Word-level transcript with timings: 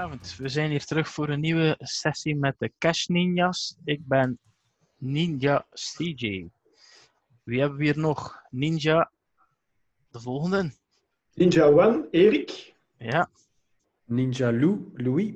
Goedenavond, 0.00 0.36
we 0.36 0.48
zijn 0.48 0.70
hier 0.70 0.84
terug 0.84 1.08
voor 1.08 1.28
een 1.28 1.40
nieuwe 1.40 1.76
sessie 1.78 2.36
met 2.36 2.54
de 2.58 2.72
Cash 2.78 3.06
Ninjas. 3.06 3.76
Ik 3.84 4.06
ben 4.06 4.38
Ninja 4.96 5.66
CJ. 5.72 6.48
Wie 7.42 7.60
hebben 7.60 7.78
we 7.78 7.84
hier 7.84 7.98
nog? 7.98 8.42
Ninja, 8.50 9.10
de 10.10 10.20
volgende. 10.20 10.72
Ninja 11.34 11.66
One, 11.66 12.08
Erik. 12.10 12.74
Ja, 12.98 13.30
Ninja 14.04 14.52
Lou, 14.52 14.90
Louis. 14.94 15.34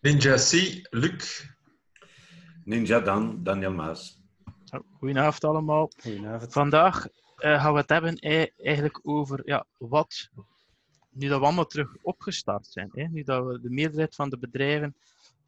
Ninja 0.00 0.36
C, 0.36 0.80
Luc. 0.90 1.46
Ninja 2.64 3.00
Dan, 3.00 3.42
Daniel 3.42 3.72
Maas. 3.72 4.22
Goedenavond 4.98 5.44
allemaal. 5.44 5.90
Goedenavond. 5.96 6.52
Vandaag 6.52 7.06
eh, 7.36 7.62
gaan 7.62 7.72
we 7.72 7.78
het 7.78 7.88
hebben 7.88 8.16
eh, 8.16 8.46
eigenlijk 8.56 9.00
over 9.02 9.42
ja, 9.44 9.66
wat, 9.78 10.30
nu 11.16 11.28
dat 11.28 11.38
we 11.38 11.44
allemaal 11.44 11.66
terug 11.66 11.96
opgestart 12.02 12.66
zijn, 12.66 12.90
hè, 12.92 13.04
nu 13.04 13.22
dat 13.22 13.46
we 13.46 13.60
de 13.60 13.70
meerderheid 13.70 14.14
van 14.14 14.30
de 14.30 14.38
bedrijven 14.38 14.96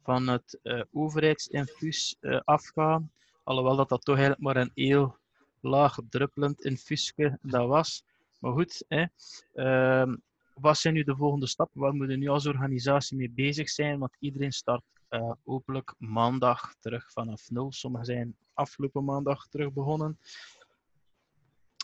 van 0.03 0.27
het 0.27 0.59
eh, 0.63 0.81
overheidsinfuus 0.91 2.15
eh, 2.19 2.39
afgaan, 2.43 3.11
alhoewel 3.43 3.75
dat 3.75 3.89
dat 3.89 4.05
toch 4.05 4.17
eigenlijk 4.17 4.45
maar 4.45 4.57
een 4.57 4.71
heel 4.73 5.17
laag 5.59 5.97
druppelend 6.09 6.65
infuusje 6.65 7.37
dat 7.41 7.67
was. 7.67 8.03
Maar 8.39 8.51
goed, 8.51 8.83
hè, 8.87 9.05
ehm, 9.53 10.15
wat 10.53 10.77
zijn 10.77 10.93
nu 10.93 11.03
de 11.03 11.15
volgende 11.15 11.47
stappen? 11.47 11.81
Waar 11.81 11.93
moeten 11.93 12.15
we 12.15 12.23
nu 12.23 12.27
als 12.27 12.47
organisatie 12.47 13.17
mee 13.17 13.31
bezig 13.31 13.69
zijn? 13.69 13.99
Want 13.99 14.15
iedereen 14.19 14.51
start 14.51 14.83
eh, 15.09 15.31
hopelijk 15.43 15.93
maandag 15.97 16.75
terug 16.79 17.11
vanaf 17.11 17.49
nul. 17.49 17.71
Sommigen 17.71 18.05
zijn 18.05 18.35
afgelopen 18.53 19.03
maandag 19.03 19.47
terug 19.47 19.73
begonnen. 19.73 20.19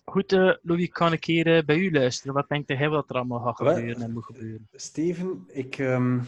Goed, 0.06 0.32
eh, 0.32 0.54
Louis, 0.62 0.90
kan 0.90 1.14
ik 1.14 1.26
hier 1.26 1.56
eh, 1.58 1.66
bij 1.66 1.78
u 1.78 1.92
luisteren? 1.92 2.34
Wat 2.34 2.50
denkt 2.50 2.68
hij 2.68 2.90
wat 2.90 3.10
er 3.10 3.16
allemaal 3.16 3.40
gaat 3.40 3.56
gebeuren 3.56 4.02
en 4.02 4.12
moet 4.12 4.26
gebeuren? 4.26 4.68
Steven, 4.72 5.44
ik, 5.48 5.78
ehm, 5.78 6.20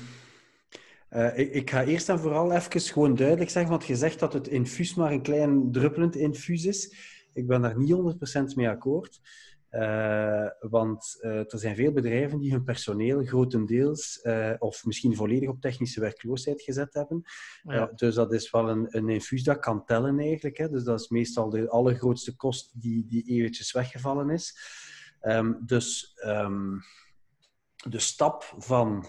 eh, 1.09 1.37
ik, 1.37 1.53
ik 1.53 1.69
ga 1.69 1.83
eerst 1.83 2.09
en 2.09 2.19
vooral 2.19 2.51
even 2.51 2.81
gewoon 2.81 3.15
duidelijk 3.15 3.49
zeggen, 3.49 3.71
want 3.71 3.85
je 3.85 3.95
zegt 3.95 4.19
dat 4.19 4.33
het 4.33 4.47
infuus 4.47 4.95
maar 4.95 5.11
een 5.11 5.21
klein 5.21 5.71
druppelend 5.71 6.15
infuus 6.15 6.65
is. 6.65 6.95
Ik 7.33 7.47
ben 7.47 7.61
daar 7.61 7.77
niet 7.77 7.91
100% 7.91 8.55
mee 8.55 8.69
akkoord. 8.69 9.21
Eh, 9.69 10.47
want 10.59 11.17
eh, 11.21 11.39
er 11.39 11.59
zijn 11.59 11.75
veel 11.75 11.91
bedrijven 11.91 12.39
die 12.39 12.51
hun 12.51 12.63
personeel 12.63 13.23
grotendeels 13.23 14.21
eh, 14.21 14.53
of 14.59 14.85
misschien 14.85 15.15
volledig 15.15 15.49
op 15.49 15.61
technische 15.61 15.99
werkloosheid 15.99 16.61
gezet 16.61 16.93
hebben. 16.93 17.21
Ja. 17.63 17.91
Dus 17.95 18.15
dat 18.15 18.33
is 18.33 18.49
wel 18.49 18.69
een, 18.69 18.87
een 18.89 19.09
infuus 19.09 19.43
dat 19.43 19.59
kan 19.59 19.85
tellen 19.85 20.19
eigenlijk. 20.19 20.57
Hè. 20.57 20.69
Dus 20.69 20.83
dat 20.83 20.99
is 20.99 21.09
meestal 21.09 21.49
de 21.49 21.69
allergrootste 21.69 22.35
kost 22.35 22.81
die, 22.81 23.05
die 23.07 23.23
eventjes 23.23 23.71
weggevallen 23.71 24.29
is. 24.29 24.57
Ehm, 25.19 25.53
dus 25.65 26.13
ehm, 26.15 26.77
de 27.89 27.99
stap 27.99 28.53
van 28.57 29.05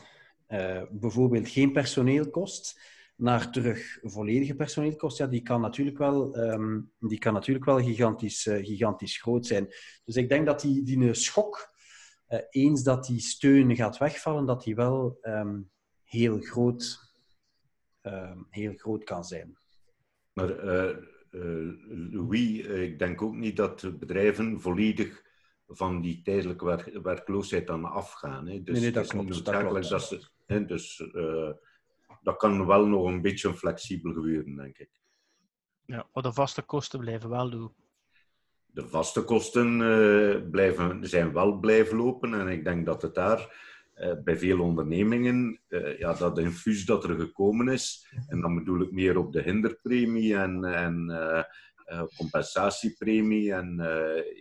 bijvoorbeeld 0.90 1.48
geen 1.48 1.72
personeelkost 1.72 2.80
naar 3.18 3.50
terug 3.50 3.98
volledige 4.02 4.54
personeelkost, 4.54 5.18
ja, 5.18 5.26
die 5.26 5.42
kan 5.42 5.60
natuurlijk 5.60 5.98
wel, 5.98 6.34
ehm, 6.34 6.80
die 6.98 7.18
kan 7.18 7.32
natuurlijk 7.32 7.64
wel 7.66 7.82
gigantisch, 7.82 8.46
eh, 8.46 8.64
gigantisch 8.66 9.20
groot 9.20 9.46
zijn. 9.46 9.66
Dus 10.04 10.16
ik 10.16 10.28
denk 10.28 10.46
dat 10.46 10.60
die, 10.60 10.82
die 10.82 10.98
een 10.98 11.14
schok, 11.14 11.72
eh, 12.26 12.38
eens 12.50 12.82
dat 12.82 13.04
die 13.06 13.20
steun 13.20 13.76
gaat 13.76 13.98
wegvallen, 13.98 14.46
dat 14.46 14.62
die 14.62 14.74
wel 14.74 15.18
ehm, 15.20 15.60
heel, 16.04 16.38
groot, 16.40 16.98
ehm, 18.00 18.38
heel 18.50 18.72
groot 18.76 19.04
kan 19.04 19.24
zijn. 19.24 19.58
Maar 20.32 20.58
eh, 20.58 20.96
Louis, 22.10 22.58
ik 22.66 22.98
denk 22.98 23.22
ook 23.22 23.34
niet 23.34 23.56
dat 23.56 23.98
bedrijven 23.98 24.60
volledig 24.60 25.22
van 25.68 26.00
die 26.00 26.22
tijdelijke 26.22 26.64
werk- 26.64 26.98
werkloosheid 27.02 27.66
dan 27.66 27.84
afgaan. 27.84 28.46
Hè. 28.48 28.62
Dus 28.62 28.72
Nee, 28.74 28.82
nee, 28.82 28.92
dat 28.92 29.04
het 29.04 29.12
is 29.14 29.20
niet 29.20 29.28
dat 29.28 29.44
noodzakelijk 29.54 29.86
klopt. 29.86 30.10
dat 30.10 30.20
ze... 30.20 30.28
hè, 30.46 30.64
dus 30.64 31.02
dat 32.28 32.36
kan 32.36 32.66
wel 32.66 32.86
nog 32.86 33.06
een 33.06 33.22
beetje 33.22 33.54
flexibel 33.54 34.12
gebeuren, 34.12 34.56
denk 34.56 34.78
ik. 34.78 34.90
Ja, 35.84 36.06
maar 36.12 36.22
de 36.22 36.32
vaste 36.32 36.62
kosten 36.62 37.00
blijven 37.00 37.30
wel 37.30 37.50
doen. 37.50 37.72
De 38.66 38.88
vaste 38.88 39.22
kosten 39.22 39.80
eh, 39.80 40.50
blijven, 40.50 41.08
zijn 41.08 41.32
wel 41.32 41.58
blijven 41.58 41.96
lopen 41.96 42.34
en 42.34 42.48
ik 42.48 42.64
denk 42.64 42.86
dat 42.86 43.02
het 43.02 43.14
daar 43.14 43.54
eh, 43.94 44.12
bij 44.24 44.38
veel 44.38 44.60
ondernemingen, 44.60 45.60
eh, 45.68 45.98
ja, 45.98 46.12
dat 46.12 46.38
infuus 46.38 46.84
dat 46.84 47.04
er 47.04 47.20
gekomen 47.20 47.68
is, 47.68 48.06
en 48.26 48.40
dan 48.40 48.54
bedoel 48.54 48.80
ik 48.80 48.92
meer 48.92 49.18
op 49.18 49.32
de 49.32 49.42
hinderpremie 49.42 50.36
en, 50.36 50.64
en 50.64 51.12
compensatiepremie 52.16 53.52
en 53.52 53.80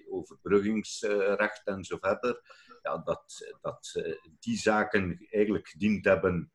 overbruggingsrecht 0.09 1.61
en 1.65 1.83
zo 1.83 1.97
verder, 1.97 2.41
ja, 2.81 2.97
dat, 2.97 3.55
dat 3.61 4.03
die 4.39 4.57
zaken 4.57 5.27
eigenlijk 5.29 5.67
gediend 5.67 6.05
hebben 6.05 6.51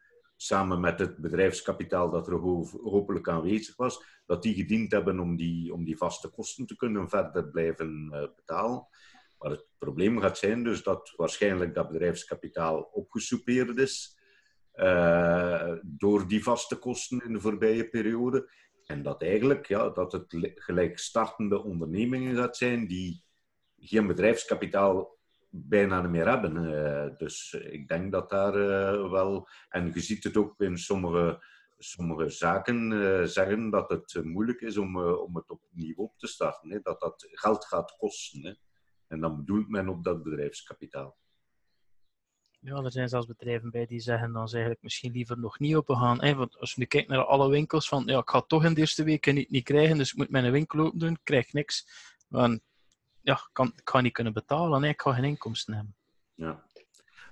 samen 0.47 0.81
met 0.81 0.99
het 0.99 1.17
bedrijfskapitaal 1.17 2.11
dat 2.11 2.27
er 2.27 2.35
ho- 2.35 2.81
hopelijk 2.83 3.29
aanwezig 3.29 3.77
was, 3.77 4.05
dat 4.27 4.43
die 4.43 4.55
gediend 4.55 4.93
hebben 4.93 5.21
om 5.21 5.37
die, 5.37 5.73
om 5.73 5.85
die 5.85 5.97
vaste 5.97 6.29
kosten 6.29 6.67
te 6.67 6.77
kunnen 6.77 7.09
verder 7.09 7.49
blijven 7.49 8.09
eh, 8.13 8.21
betalen. 8.37 8.87
Maar 9.39 9.51
het 9.51 9.67
probleem 9.79 10.21
gaat 10.21 10.39
zijn 10.39 10.65
dus 10.65 10.83
dat 10.83 11.13
waarschijnlijk 11.17 11.75
dat 11.75 11.89
bedrijfskapitaal 11.89 12.83
opgesoupeerd 12.83 13.79
is 13.79 14.19
eh, 14.73 15.73
door 15.83 16.29
die 16.29 16.43
vaste 16.43 16.77
kosten 16.77 17.23
in 17.25 17.33
de 17.33 17.41
voorbije 17.41 17.89
periode. 17.89 18.51
En 18.87 19.03
dat 19.03 19.23
eigenlijk 19.23 19.67
ja, 19.67 19.91
dat 19.91 20.13
het 20.13 20.33
li- 20.33 20.53
gelijk 20.55 20.99
startende 20.99 21.63
ondernemingen 21.63 22.37
gaat 22.37 22.57
zijn 22.57 22.87
die 22.87 23.25
geen 23.79 24.07
bedrijfskapitaal 24.07 25.19
bijna 25.55 26.01
niet 26.01 26.11
meer 26.11 26.29
hebben. 26.29 26.57
Eh, 26.57 27.17
dus 27.19 27.53
ik 27.53 27.89
denk 27.89 28.13
dat 28.13 28.31
daar 28.31 28.55
eh, 28.55 29.11
wel... 29.11 29.49
En 29.69 29.91
je 29.95 30.01
ziet 30.01 30.25
het 30.25 30.37
ook 30.37 30.61
in 30.61 30.79
sommige, 30.79 31.45
sommige 31.79 32.29
zaken 32.29 32.93
eh, 32.93 33.27
zeggen 33.27 33.71
dat 33.71 33.91
het 33.91 34.25
moeilijk 34.25 34.61
is 34.61 34.77
om, 34.77 34.97
om 34.99 35.37
het 35.37 35.51
opnieuw 35.51 35.95
op 35.97 36.19
te 36.19 36.27
starten. 36.27 36.71
Hè? 36.71 36.81
Dat 36.81 37.01
dat 37.01 37.27
geld 37.31 37.65
gaat 37.65 37.97
kosten. 37.97 38.45
Hè? 38.45 38.53
En 39.07 39.21
dan 39.21 39.37
bedoelt 39.37 39.69
men 39.69 39.89
op 39.89 40.05
dat 40.05 40.23
bedrijfskapitaal. 40.23 41.17
Ja, 42.61 42.77
er 42.77 42.93
zijn 42.93 43.09
zelfs 43.09 43.27
bedrijven 43.27 43.71
bij 43.71 43.87
die 43.87 44.01
zeggen 44.01 44.33
dan 44.33 44.49
ze 44.49 44.55
eigenlijk 44.55 44.85
misschien 44.85 45.13
liever 45.13 45.39
nog 45.39 45.59
niet 45.59 45.75
open 45.75 45.97
gaan. 45.97 46.37
Want 46.37 46.59
als 46.59 46.75
je 46.75 46.81
nu 46.81 46.87
kijkt 46.87 47.09
naar 47.09 47.25
alle 47.25 47.49
winkels, 47.49 47.89
van 47.89 48.03
ja, 48.07 48.19
ik 48.19 48.31
ga 48.31 48.39
het 48.39 48.49
toch 48.49 48.65
in 48.65 48.75
de 48.75 48.81
eerste 48.81 49.05
weken 49.05 49.35
niet, 49.35 49.51
niet 49.51 49.65
krijgen, 49.65 49.97
dus 49.97 50.11
ik 50.11 50.17
moet 50.17 50.31
mijn 50.31 50.53
winkel 50.53 50.81
open 50.81 50.99
doen, 50.99 51.13
ik 51.13 51.21
krijg 51.23 51.53
niks. 51.53 51.87
Want 52.29 52.61
ja, 53.23 53.49
kan, 53.53 53.73
ik 53.77 53.89
ga 53.89 54.01
niet 54.01 54.13
kunnen 54.13 54.33
betalen, 54.33 54.83
hè? 54.83 54.89
ik 54.89 55.01
ga 55.01 55.13
geen 55.13 55.25
inkomsten 55.25 55.75
hebben. 55.75 55.97
Ja. 56.35 56.65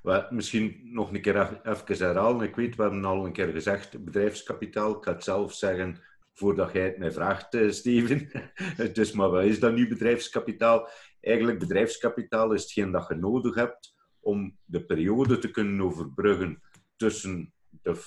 Wel, 0.02 0.26
misschien 0.30 0.80
nog 0.82 1.12
een 1.12 1.20
keer 1.20 1.60
even 1.62 2.06
herhalen. 2.06 2.46
Ik 2.46 2.56
weet, 2.56 2.76
we 2.76 2.82
hebben 2.82 3.04
al 3.04 3.26
een 3.26 3.32
keer 3.32 3.52
gezegd, 3.52 4.04
bedrijfskapitaal. 4.04 4.96
Ik 4.96 5.04
ga 5.04 5.12
het 5.12 5.24
zelf 5.24 5.54
zeggen 5.54 6.00
voordat 6.32 6.72
jij 6.72 6.84
het 6.84 6.98
mij 6.98 7.12
vraagt, 7.12 7.54
eh, 7.54 7.70
Steven. 7.70 8.30
dus, 8.92 9.12
maar 9.12 9.30
wat 9.30 9.44
is 9.44 9.60
dat 9.60 9.74
nu 9.74 9.88
bedrijfskapitaal? 9.88 10.88
Eigenlijk, 11.20 11.58
bedrijfskapitaal 11.58 12.52
is 12.52 12.62
hetgeen 12.62 12.90
dat 12.90 13.08
je 13.08 13.14
nodig 13.14 13.54
hebt 13.54 13.94
om 14.20 14.58
de 14.64 14.84
periode 14.84 15.38
te 15.38 15.50
kunnen 15.50 15.80
overbruggen 15.80 16.62
tussen 16.96 17.54
de, 17.82 18.02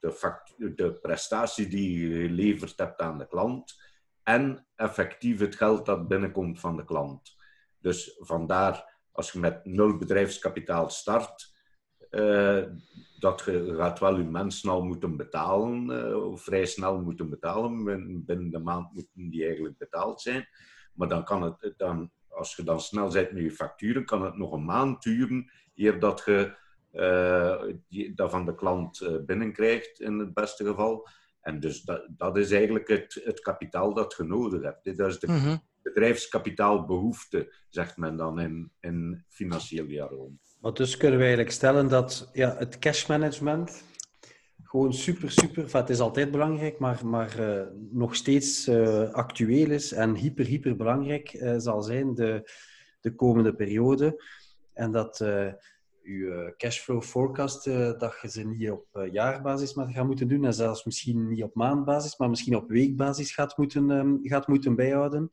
de, 0.00 0.74
de 0.74 0.94
prestatie 0.94 1.68
die 1.68 2.08
je 2.08 2.26
geleverd 2.26 2.78
hebt 2.78 3.00
aan 3.00 3.18
de 3.18 3.28
klant 3.28 3.74
en 4.26 4.66
effectief 4.74 5.38
het 5.40 5.56
geld 5.56 5.86
dat 5.86 6.08
binnenkomt 6.08 6.60
van 6.60 6.76
de 6.76 6.84
klant. 6.84 7.36
Dus 7.78 8.16
vandaar 8.18 8.94
als 9.12 9.32
je 9.32 9.38
met 9.38 9.64
nul 9.64 9.96
bedrijfskapitaal 9.96 10.90
start, 10.90 11.54
eh, 12.10 12.62
dat 13.18 13.42
je 13.44 13.74
gaat 13.76 13.98
wel 13.98 14.16
je 14.18 14.24
mensen 14.24 14.70
al 14.70 14.84
moeten 14.84 15.16
betalen, 15.16 16.30
of 16.30 16.42
vrij 16.42 16.66
snel 16.66 17.00
moeten 17.00 17.30
betalen. 17.30 17.84
Bin- 17.84 18.24
Binnen 18.24 18.50
de 18.50 18.58
maand 18.58 18.92
moeten 18.92 19.30
die 19.30 19.44
eigenlijk 19.44 19.78
betaald 19.78 20.20
zijn. 20.20 20.48
Maar 20.94 21.08
dan 21.08 21.24
kan 21.24 21.42
het, 21.42 21.74
dan, 21.76 22.10
als 22.28 22.56
je 22.56 22.62
dan 22.62 22.80
snel 22.80 23.12
bent 23.12 23.32
met 23.32 23.42
je 23.42 23.50
facturen, 23.50 24.04
kan 24.04 24.22
het 24.22 24.36
nog 24.36 24.52
een 24.52 24.64
maand 24.64 25.02
duren 25.02 25.50
eer 25.74 26.00
dat 26.00 26.22
je 26.24 26.56
eh, 26.92 27.62
die, 27.88 28.14
dat 28.14 28.30
van 28.30 28.44
de 28.44 28.54
klant 28.54 29.24
binnenkrijgt, 29.26 30.00
in 30.00 30.18
het 30.18 30.34
beste 30.34 30.64
geval. 30.64 31.08
En 31.46 31.60
dus 31.60 31.82
dat, 31.82 32.06
dat 32.16 32.36
is 32.36 32.50
eigenlijk 32.50 32.88
het, 32.88 33.20
het 33.24 33.40
kapitaal 33.40 33.94
dat 33.94 34.14
je 34.16 34.24
nodig 34.24 34.62
hebt. 34.62 34.96
Dat 34.96 35.08
is 35.08 35.18
de 35.18 35.26
Mhm. 35.26 35.56
bedrijfskapitaalbehoefte, 35.82 37.54
zegt 37.68 37.96
men 37.96 38.16
dan 38.16 38.40
in, 38.40 38.70
in 38.80 39.24
financieel 39.28 39.86
jargon. 39.86 40.40
Maar 40.60 40.72
dus 40.72 40.96
kunnen 40.96 41.18
we 41.18 41.24
eigenlijk 41.24 41.54
stellen 41.54 41.88
dat 41.88 42.30
ja, 42.32 42.56
het 42.58 42.78
cashmanagement 42.78 43.82
gewoon 44.62 44.92
super, 44.92 45.30
super, 45.30 45.76
het 45.78 45.90
is 45.90 46.00
altijd 46.00 46.30
belangrijk, 46.30 46.78
maar, 46.78 47.06
maar 47.06 47.38
eh, 47.38 47.66
nog 47.90 48.14
steeds 48.14 48.66
eh, 48.66 49.10
actueel 49.12 49.70
is 49.70 49.92
en 49.92 50.14
hyper, 50.14 50.44
hyper 50.44 50.76
belangrijk 50.76 51.28
eh, 51.32 51.54
zal 51.56 51.82
zijn 51.82 52.14
de, 52.14 52.50
de 53.00 53.14
komende 53.14 53.54
periode. 53.54 54.24
En 54.72 54.90
dat 54.90 55.24
uw 56.06 56.30
eh, 56.30 56.56
cashflow 56.56 57.02
forecast, 57.02 57.66
eh, 57.66 57.98
dat 57.98 58.18
je 58.22 58.28
ze 58.28 58.46
niet 58.46 58.70
op 58.70 58.86
eh, 58.92 59.12
jaarbasis 59.12 59.74
maar 59.74 59.88
gaat 59.88 60.06
moeten 60.06 60.28
doen 60.28 60.44
en 60.44 60.54
zelfs 60.54 60.84
misschien 60.84 61.28
niet 61.28 61.42
op 61.42 61.54
maandbasis, 61.54 62.16
maar 62.16 62.30
misschien 62.30 62.56
op 62.56 62.68
weekbasis 62.68 63.32
gaat 63.32 63.56
moeten, 63.56 63.90
ehm, 63.90 64.16
gaat 64.22 64.48
moeten 64.48 64.76
bijhouden. 64.76 65.30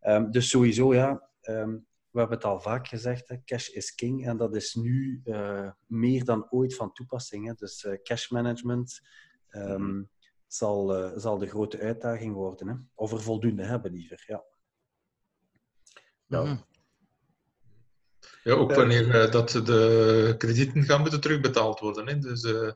Ehm, 0.00 0.30
dus 0.30 0.48
sowieso, 0.48 0.94
ja, 0.94 1.28
ehm, 1.40 1.70
we 1.70 1.80
we 2.10 2.24
hebben 2.24 2.36
het 2.36 2.46
al 2.46 2.60
vaak 2.60 2.88
gezegd, 2.88 3.28
hè, 3.28 3.36
cash 3.44 3.68
is 3.68 3.94
king. 3.94 4.26
En 4.26 4.36
dat 4.36 4.56
is 4.56 4.74
nu 4.74 5.20
uh, 5.24 5.70
meer 5.86 6.24
dan 6.24 6.50
ooit 6.50 6.74
van 6.74 6.92
toepassing. 6.92 7.46
Hè. 7.46 7.54
Dus 7.54 7.84
uh, 7.84 8.02
cash 8.02 8.28
management 8.28 9.00
um, 9.50 10.10
zal, 10.46 10.98
uh, 10.98 11.12
zal 11.16 11.38
de 11.38 11.46
grote 11.46 11.78
uitdaging 11.78 12.34
worden. 12.34 12.68
Hè. 12.68 12.74
Of 12.94 13.12
er 13.12 13.22
voldoende 13.22 13.64
hebben, 13.64 13.92
liever. 13.92 14.24
Ja. 14.26 14.44
Ja. 16.26 16.66
Ja, 18.42 18.52
ook 18.52 18.74
wanneer 18.74 19.24
uh, 19.24 19.30
dat 19.30 19.50
de 19.50 20.34
kredieten 20.38 20.84
gaan 20.84 21.00
moeten 21.00 21.20
terugbetaald 21.20 21.80
worden. 21.80 22.06
Hè. 22.06 22.18
Dus 22.18 22.42
uh, 22.42 22.70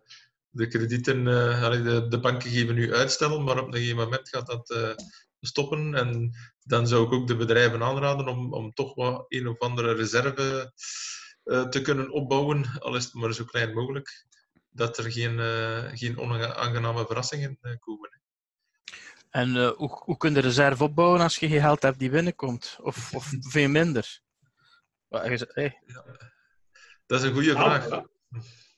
de 0.48 0.66
kredieten, 0.66 1.26
uh, 1.26 1.70
de, 1.70 2.08
de, 2.08 2.20
banken 2.20 2.50
geven 2.50 2.74
nu 2.74 2.94
uitstel, 2.94 3.40
maar 3.40 3.58
op 3.58 3.66
een 3.66 3.74
gegeven 3.74 3.96
moment 3.96 4.28
gaat 4.28 4.46
dat 4.46 4.96
stoppen. 5.40 5.94
En 5.94 6.32
dan 6.62 6.86
zou 6.88 7.06
ik 7.06 7.12
ook 7.12 7.26
de 7.26 7.36
bedrijven 7.36 7.82
aanraden 7.82 8.28
om, 8.28 8.52
om 8.52 8.72
toch 8.72 8.94
wat 8.94 9.24
een 9.28 9.48
of 9.48 9.58
andere 9.58 9.94
reserve 9.94 10.72
te 11.44 11.80
kunnen 11.82 12.10
opbouwen, 12.10 12.64
al 12.78 12.96
is 12.96 13.04
het 13.04 13.14
maar 13.14 13.32
zo 13.32 13.44
klein 13.44 13.74
mogelijk, 13.74 14.26
dat 14.70 14.98
er 14.98 15.12
geen, 15.12 15.38
geen 15.98 16.18
onaangename 16.18 17.06
verrassingen 17.06 17.58
komen. 17.78 18.10
Hè. 18.12 18.18
En 19.40 19.74
hoe, 19.76 20.00
hoe 20.04 20.16
kun 20.16 20.34
je 20.34 20.40
reserve 20.40 20.84
opbouwen 20.84 21.20
als 21.20 21.36
je 21.36 21.48
geen 21.48 21.60
geld 21.60 21.82
hebt 21.82 21.98
die 21.98 22.10
binnenkomt? 22.10 22.78
Of, 22.80 23.14
of 23.14 23.32
veel 23.40 23.68
minder? 23.68 24.20
Hey. 25.12 25.78
Dat 27.06 27.20
is 27.20 27.26
een 27.26 27.32
goede 27.32 27.50
vraag. 27.50 27.88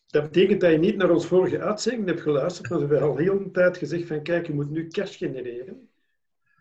dat 0.06 0.22
betekent 0.22 0.60
dat 0.60 0.70
je 0.70 0.78
niet 0.78 0.96
naar 0.96 1.10
ons 1.10 1.26
vorige 1.26 1.60
uitzending 1.60 2.06
hebt 2.06 2.20
geluisterd, 2.20 2.69
maar 2.69 2.78
we 2.78 2.86
hebben 2.86 3.08
al 3.08 3.16
heel 3.16 3.40
een 3.40 3.52
tijd 3.52 3.76
gezegd 3.76 4.06
van 4.06 4.22
kijk, 4.22 4.46
je 4.46 4.54
moet 4.54 4.70
nu 4.70 4.88
cash 4.88 5.19
genereren. 5.19 5.88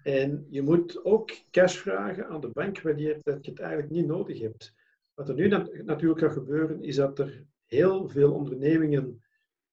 En 0.04 0.48
je 0.50 0.62
moet 0.62 1.06
ook 1.06 1.32
cash 1.52 1.78
vragen 1.78 2.28
aan 2.28 2.42
de 2.42 2.50
bank 2.50 2.82
wanneer 2.82 3.20
dat 3.24 3.46
je 3.46 3.52
het 3.52 3.60
eigenlijk 3.60 3.92
niet 3.92 4.06
nodig 4.06 4.40
hebt. 4.40 4.74
Wat 5.14 5.30
er 5.30 5.36
nu 5.36 5.48
natuurlijk 5.84 6.20
gaat 6.20 6.32
gebeuren, 6.32 6.84
is 6.84 6.96
dat 6.96 7.20
er 7.20 7.46
heel 7.66 8.10
veel 8.10 8.34
ondernemingen 8.34 9.24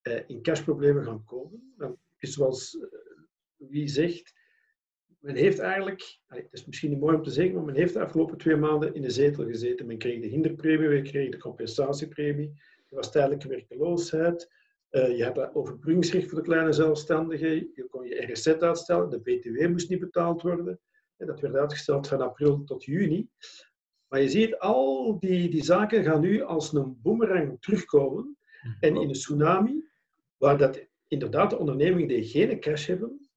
eh, 0.01 0.21
in 0.27 0.43
cashproblemen 0.43 1.05
gaan 1.05 1.25
komen. 1.25 1.75
Dan 1.77 1.99
is 2.17 2.33
zoals 2.33 2.79
eh, 2.79 2.89
wie 3.57 3.89
zegt, 3.89 4.35
men 5.21 5.35
heeft 5.35 5.59
eigenlijk, 5.59 6.19
het 6.27 6.49
is 6.51 6.65
misschien 6.65 6.91
niet 6.91 7.01
mooi 7.01 7.17
om 7.17 7.23
te 7.23 7.31
zeggen, 7.31 7.55
maar 7.55 7.65
men 7.65 7.75
heeft 7.75 7.93
de 7.93 8.01
afgelopen 8.01 8.39
twee 8.39 8.57
maanden 8.57 8.95
in 8.95 9.03
de 9.03 9.11
zetel 9.11 9.45
gezeten. 9.45 9.87
Men 9.87 9.99
kreeg 9.99 10.21
de 10.21 10.27
hinderpremie, 10.27 10.89
we 10.89 11.03
kregen 11.03 11.31
de 11.31 11.39
compensatiepremie, 11.39 12.53
er 12.89 12.97
was 12.97 13.13
tijdelijke 13.13 13.49
werkeloosheid, 13.49 14.51
uh, 14.91 15.17
je 15.17 15.25
had 15.25 15.35
dat 15.35 15.55
overbruggingsrecht 15.55 16.29
voor 16.29 16.39
de 16.39 16.45
kleine 16.45 16.73
zelfstandigen, 16.73 17.55
je 17.75 17.87
kon 17.91 18.07
je 18.07 18.33
RSZ 18.33 18.47
uitstellen, 18.47 19.11
de 19.11 19.21
BTW 19.21 19.69
moest 19.69 19.91
niet 19.91 20.01
betaald 20.01 20.43
worden. 20.43 20.81
En 21.17 21.27
dat 21.27 21.41
werd 21.41 21.55
uitgesteld 21.55 22.09
van 22.09 22.21
april 22.21 22.65
tot 22.65 22.85
juni. 22.85 23.29
Maar 24.09 24.21
je 24.21 24.29
ziet, 24.29 24.59
al 24.59 25.19
die, 25.19 25.51
die 25.51 25.65
zaken 25.65 26.05
gaan 26.05 26.21
nu 26.21 26.43
als 26.43 26.73
een 26.73 26.99
boemerang 27.03 27.61
terugkomen. 27.61 28.37
En 28.81 28.97
in 28.97 29.09
een 29.09 29.13
tsunami, 29.13 29.85
waar 30.37 30.59
dat 30.59 30.87
inderdaad 31.09 31.51
de 31.51 31.59
ondernemingen 31.59 32.09
die 32.09 32.25
geen 32.25 32.61
cash 32.61 32.87
hebben, 32.87 33.30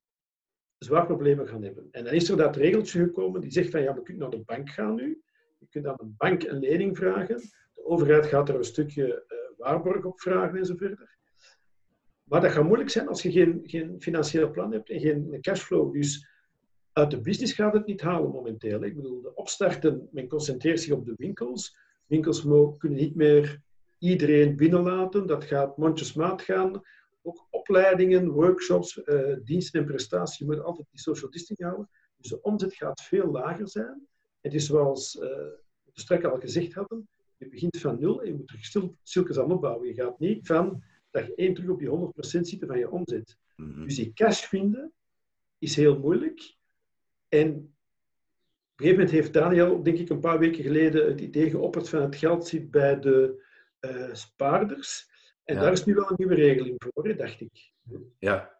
zwaar 0.83 1.05
problemen 1.05 1.47
gaan 1.47 1.63
hebben. 1.63 1.87
En 1.91 2.03
dan 2.03 2.13
is 2.13 2.29
er 2.29 2.37
dat 2.37 2.55
regeltje 2.55 2.99
gekomen 2.99 3.41
die 3.41 3.51
zegt 3.51 3.69
van 3.69 3.81
ja, 3.81 3.93
we 3.93 4.03
kunnen 4.03 4.21
naar 4.21 4.39
de 4.39 4.43
bank 4.45 4.69
gaan 4.69 4.95
nu. 4.95 5.21
Je 5.59 5.67
kunt 5.69 5.85
aan 5.85 5.95
een 5.97 6.15
bank 6.17 6.43
een 6.43 6.59
lening 6.59 6.97
vragen. 6.97 7.37
De 7.73 7.85
overheid 7.85 8.25
gaat 8.25 8.49
er 8.49 8.55
een 8.55 8.63
stukje 8.63 9.05
uh, 9.07 9.37
waarborg 9.57 10.05
op 10.05 10.21
vragen 10.21 10.57
en 10.57 10.65
zo 10.65 10.75
verder. 10.75 11.17
Maar 12.23 12.41
dat 12.41 12.51
gaat 12.51 12.63
moeilijk 12.63 12.89
zijn 12.89 13.07
als 13.07 13.21
je 13.21 13.31
geen, 13.31 13.61
geen 13.63 14.01
financieel 14.01 14.51
plan 14.51 14.71
hebt 14.71 14.89
en 14.89 14.99
geen 14.99 15.37
cashflow. 15.41 15.93
Dus 15.93 16.27
uit 16.93 17.11
de 17.11 17.21
business 17.21 17.53
gaat 17.53 17.73
het 17.73 17.85
niet 17.85 18.01
halen 18.01 18.31
momenteel. 18.31 18.83
Ik 18.83 18.95
bedoel, 18.95 19.21
de 19.21 19.35
opstarten, 19.35 20.07
men 20.11 20.27
concentreert 20.27 20.81
zich 20.81 20.93
op 20.93 21.05
de 21.05 21.13
winkels. 21.17 21.77
Winkels 22.05 22.41
kunnen 22.77 22.99
niet 22.99 23.15
meer 23.15 23.61
iedereen 23.97 24.55
binnenlaten. 24.55 25.27
Dat 25.27 25.43
gaat 25.43 25.77
mondjesmaat 25.77 26.41
gaan 26.41 26.81
ook 27.23 27.47
opleidingen, 27.49 28.29
workshops, 28.29 29.01
uh, 29.05 29.35
diensten 29.43 29.79
en 29.79 29.85
prestaties. 29.85 30.37
Je 30.37 30.45
moet 30.45 30.63
altijd 30.63 30.87
die 30.89 30.99
social 30.99 31.31
distancing 31.31 31.69
houden. 31.69 31.89
Dus 32.17 32.29
de 32.29 32.41
omzet 32.41 32.73
gaat 32.73 33.01
veel 33.01 33.31
lager 33.31 33.69
zijn. 33.69 34.07
Het 34.41 34.53
is 34.53 34.65
zoals 34.65 35.15
uh, 35.15 35.21
we 35.83 35.91
straks 35.93 36.23
al 36.23 36.39
gezegd 36.39 36.73
hadden, 36.73 37.07
je 37.37 37.47
begint 37.47 37.77
van 37.77 37.99
nul 37.99 38.21
en 38.21 38.27
je 38.27 38.33
moet 38.33 38.51
er 38.51 38.63
stil, 38.63 38.97
stilkens 39.03 39.39
aan 39.39 39.51
opbouwen. 39.51 39.87
Je 39.87 39.93
gaat 39.93 40.19
niet 40.19 40.47
van 40.47 40.83
dag 41.11 41.29
één 41.29 41.53
terug 41.53 41.69
op 41.69 41.79
die 41.79 41.89
100% 42.37 42.41
zitten 42.41 42.67
van 42.67 42.77
je 42.77 42.91
omzet. 42.91 43.37
Mm 43.55 43.83
Dus 43.83 43.95
die 43.95 44.13
cash 44.13 44.45
vinden 44.45 44.93
is 45.57 45.75
heel 45.75 45.99
moeilijk. 45.99 46.55
En 47.29 47.49
op 47.49 48.79
een 48.79 48.85
gegeven 48.85 48.97
moment 48.97 49.11
heeft 49.11 49.33
Daniel, 49.33 49.83
denk 49.83 49.97
ik, 49.97 50.09
een 50.09 50.19
paar 50.19 50.39
weken 50.39 50.63
geleden 50.63 51.05
het 51.05 51.21
idee 51.21 51.49
geopperd 51.49 51.89
van 51.89 52.01
het 52.01 52.15
geld 52.15 52.47
zit 52.47 52.71
bij 52.71 52.99
de 52.99 53.43
uh, 53.81 54.13
spaarders. 54.13 55.09
En 55.43 55.55
daar 55.55 55.71
is 55.71 55.85
nu 55.85 55.93
wel 55.93 56.09
een 56.09 56.15
nieuwe 56.17 56.35
regeling 56.35 56.75
voor, 56.93 57.17
dacht 57.17 57.41
ik. 57.41 57.71
Ja, 58.19 58.53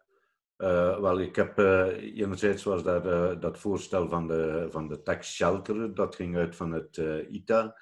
uh, 0.58 1.00
wel, 1.00 1.20
ik 1.20 1.36
heb 1.36 1.58
uh, 1.58 2.18
enerzijds 2.18 2.62
was 2.64 2.82
daar 2.82 3.06
uh, 3.06 3.40
dat 3.40 3.58
voorstel 3.58 4.08
van 4.08 4.28
de, 4.28 4.66
van 4.70 4.88
de 4.88 5.02
tax 5.02 5.34
shelter, 5.34 5.94
dat 5.94 6.14
ging 6.14 6.36
uit 6.36 6.56
van 6.56 6.72
het 6.72 6.96
ITA 7.30 7.76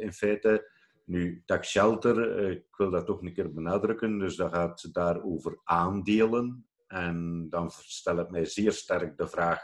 in 0.00 0.12
feite. 0.12 0.72
Nu, 1.04 1.42
tax 1.46 1.70
shelter, 1.70 2.48
ik 2.50 2.76
wil 2.76 2.90
dat 2.90 3.06
toch 3.06 3.22
een 3.22 3.32
keer 3.32 3.52
benadrukken, 3.52 4.18
dus 4.18 4.36
dat 4.36 4.54
gaat 4.54 4.94
daar 4.94 5.22
over 5.22 5.60
aandelen. 5.64 6.66
En 6.86 7.46
dan 7.48 7.70
stel 7.70 8.18
ik 8.18 8.30
mij 8.30 8.44
zeer 8.44 8.72
sterk 8.72 9.16
de 9.16 9.28
vraag 9.28 9.60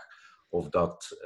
of 0.49 0.69
dat 0.69 1.19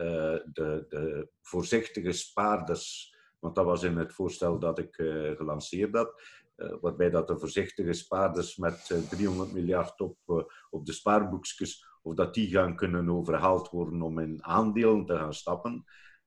de, 0.52 0.84
de 0.88 1.28
voorzichtige 1.42 2.12
spaarders, 2.12 3.16
want 3.38 3.54
dat 3.54 3.64
was 3.64 3.82
in 3.82 3.96
het 3.96 4.12
voorstel 4.12 4.58
dat 4.58 4.78
ik 4.78 4.94
gelanceerd 5.36 5.94
had, 5.94 6.22
waarbij 6.56 7.10
dat 7.10 7.28
de 7.28 7.38
voorzichtige 7.38 7.92
spaarders 7.92 8.56
met 8.56 8.88
uh, 8.92 8.98
eh, 8.98 9.04
300 9.04 9.52
miljard 9.52 10.00
op, 10.00 10.18
uh, 10.26 10.42
op 10.70 10.86
de 10.86 10.92
spaarboekjes, 10.92 11.86
of 12.02 12.14
dat 12.14 12.34
die 12.34 12.50
gaan 12.50 12.76
kunnen 12.76 13.10
overhaald 13.10 13.70
worden 13.70 14.02
om 14.02 14.18
in 14.18 14.44
aandelen 14.44 15.06
te 15.06 15.16
gaan 15.16 15.34
stappen. 15.34 15.84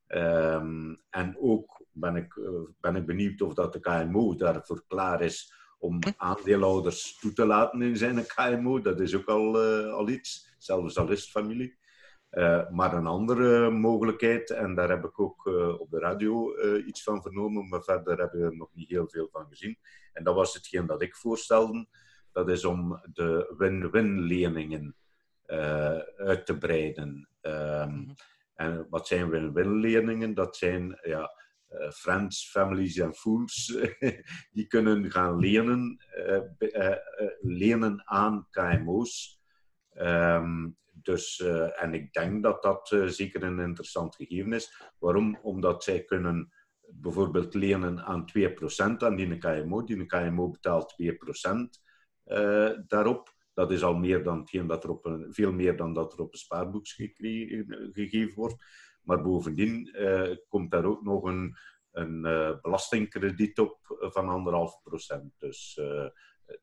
Um, 0.08 1.02
en 1.10 1.38
ook 1.40 1.86
ben 1.92 2.16
ik, 2.16 2.40
ben 2.80 2.96
ik 2.96 3.06
benieuwd 3.06 3.42
of 3.42 3.54
dat 3.54 3.74
de 3.74 3.80
KMO 3.80 4.36
daarvoor 4.36 4.84
klaar 4.88 5.22
is 5.22 5.54
om 5.80 6.00
aandeelhouders 6.18 7.18
toe 7.20 7.34
te 7.34 7.46
laten 7.46 7.82
in 7.82 7.98
zijn 7.98 8.26
KMO. 8.26 8.82
Dat 8.82 9.00
is 9.00 9.16
ook 9.16 9.28
al, 9.28 9.58
al 9.92 10.10
iets, 10.10 10.56
zelfs 10.58 10.98
al 10.98 11.12
is 11.12 11.30
familie. 11.30 11.78
Uh, 12.38 12.70
maar 12.70 12.94
een 12.94 13.08
andere 13.08 13.70
mogelijkheid, 13.70 14.50
en 14.50 14.76
daar 14.76 14.90
heb 14.90 15.04
ik 15.04 15.20
ook 15.20 15.46
uh, 15.46 15.80
op 15.80 15.90
de 15.90 16.00
radio 16.00 16.56
uh, 16.56 16.88
iets 16.88 17.04
van 17.04 17.22
vernomen, 17.22 17.68
maar 17.68 17.84
verder 17.84 18.18
hebben 18.18 18.40
we 18.40 18.46
er 18.46 18.56
nog 18.56 18.70
niet 18.74 18.90
heel 18.90 19.10
veel 19.10 19.30
van 19.32 19.46
gezien. 19.50 19.78
En 20.14 20.24
dat 20.24 20.36
was 20.36 20.54
hetgeen 20.54 20.86
dat 20.86 21.02
ik 21.02 21.16
voorstelde. 21.16 21.88
Dat 22.32 22.50
is 22.50 22.66
om 22.66 23.02
de 23.14 23.54
win-win 23.58 24.20
leningen 24.22 24.96
uit 26.18 26.46
te 26.46 26.58
breiden. 26.58 27.30
Um, 27.42 28.14
en 28.54 28.88
wat 28.90 29.08
zijn 29.08 29.30
win-win 29.30 29.80
leningen? 29.80 30.34
Dat 30.34 30.58
zijn 30.58 31.00
ja, 31.02 31.32
friends, 31.94 32.50
families 32.50 32.98
en 32.98 33.14
fools. 33.14 33.78
die 34.58 34.68
kunnen 34.68 35.12
gaan 35.12 35.40
lenen, 35.40 35.98
lenen 37.40 38.02
aan 38.06 38.48
KMO's. 38.50 39.40
Um, 40.00 40.78
dus, 41.08 41.40
uh, 41.40 41.84
en 41.84 41.94
ik 41.94 42.14
denk 42.14 42.44
dat 42.44 42.62
dat 42.62 42.92
uh, 42.92 43.06
zeker 43.06 43.44
een 43.44 43.60
interessant 43.60 44.16
gegeven 44.16 44.54
is. 44.54 44.82
Waarom? 45.00 45.40
Omdat 45.42 45.84
zij 45.84 46.04
kunnen 46.04 46.54
bijvoorbeeld 46.90 47.54
lenen 47.54 48.06
aan 48.06 48.26
2% 48.26 48.98
aan 48.98 49.16
die 49.16 49.38
KMO. 49.38 49.84
Die 49.84 50.06
KMO 50.06 50.50
betaalt 50.50 50.96
2% 51.02 51.06
uh, 52.26 52.66
eh, 52.68 52.78
daarop. 52.88 53.36
Dat 53.54 53.72
is 53.72 53.84
al 53.84 53.96
meer 53.96 54.24
dan 54.24 54.48
dat 54.68 54.84
er 54.84 54.90
op 54.90 55.06
een, 55.06 55.34
veel 55.34 55.52
meer 55.52 55.78
dan 55.78 55.94
dat 55.94 56.14
er 56.14 56.20
op 56.20 56.34
een 56.34 56.40
spaarboek 56.40 56.88
gegeven 57.92 58.36
wordt. 58.36 58.64
Maar 59.02 59.22
bovendien 59.22 59.96
komt 60.48 60.72
daar 60.72 60.86
ook 60.86 61.04
nog 61.04 61.24
een, 61.24 61.58
een 61.92 62.22
belastingkrediet 62.62 63.60
op 63.60 63.80
van 64.00 64.30
anderhalf 64.30 64.82
procent. 64.84 65.34
Dus 65.38 65.80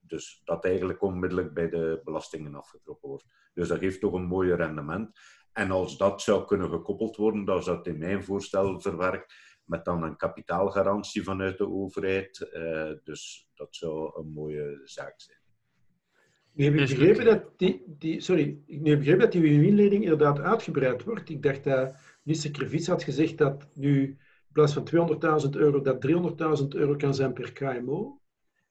dus 0.00 0.40
dat 0.44 0.64
eigenlijk 0.64 1.02
onmiddellijk 1.02 1.54
bij 1.54 1.68
de 1.68 2.00
belastingen 2.04 2.54
afgetrokken 2.54 3.08
wordt. 3.08 3.24
Dus 3.54 3.68
dat 3.68 3.78
geeft 3.78 4.00
toch 4.00 4.12
een 4.12 4.26
mooi 4.26 4.54
rendement. 4.54 5.18
En 5.52 5.70
als 5.70 5.98
dat 5.98 6.22
zou 6.22 6.46
kunnen 6.46 6.70
gekoppeld 6.70 7.16
worden, 7.16 7.44
dan 7.44 7.62
zou 7.62 7.76
dat 7.76 7.86
in 7.86 7.98
mijn 7.98 8.24
voorstel 8.24 8.80
verwerkt, 8.80 9.34
met 9.64 9.84
dan 9.84 10.02
een 10.02 10.16
kapitaalgarantie 10.16 11.22
vanuit 11.22 11.58
de 11.58 11.68
overheid. 11.68 12.50
Uh, 12.52 12.90
dus 13.04 13.48
dat 13.54 13.74
zou 13.74 14.20
een 14.20 14.32
mooie 14.32 14.80
zaak 14.84 15.14
zijn. 15.20 15.38
Nu 16.52 16.64
heb 16.64 16.74
ik 16.74 16.80
begrepen 16.80 17.24
dat 17.24 17.58
die, 17.58 17.82
die, 17.86 18.20
sorry, 18.20 18.58
nu 18.66 18.90
heb 18.90 18.98
begrepen 18.98 19.20
dat 19.20 19.32
die 19.32 19.40
win-win-lening 19.40 20.02
inderdaad 20.02 20.40
uitgebreid 20.40 21.04
wordt. 21.04 21.28
Ik 21.28 21.42
dacht 21.42 21.64
dat 21.64 21.96
minister 22.22 22.50
Krevits 22.50 22.86
had 22.86 23.02
gezegd 23.02 23.38
dat 23.38 23.68
nu 23.74 24.02
in 24.06 24.18
plaats 24.52 24.72
van 24.72 24.88
200.000 25.44 25.50
euro, 25.50 25.80
dat 25.80 26.06
300.000 26.62 26.68
euro 26.68 26.96
kan 26.96 27.14
zijn 27.14 27.32
per 27.32 27.52
KMO. 27.52 28.20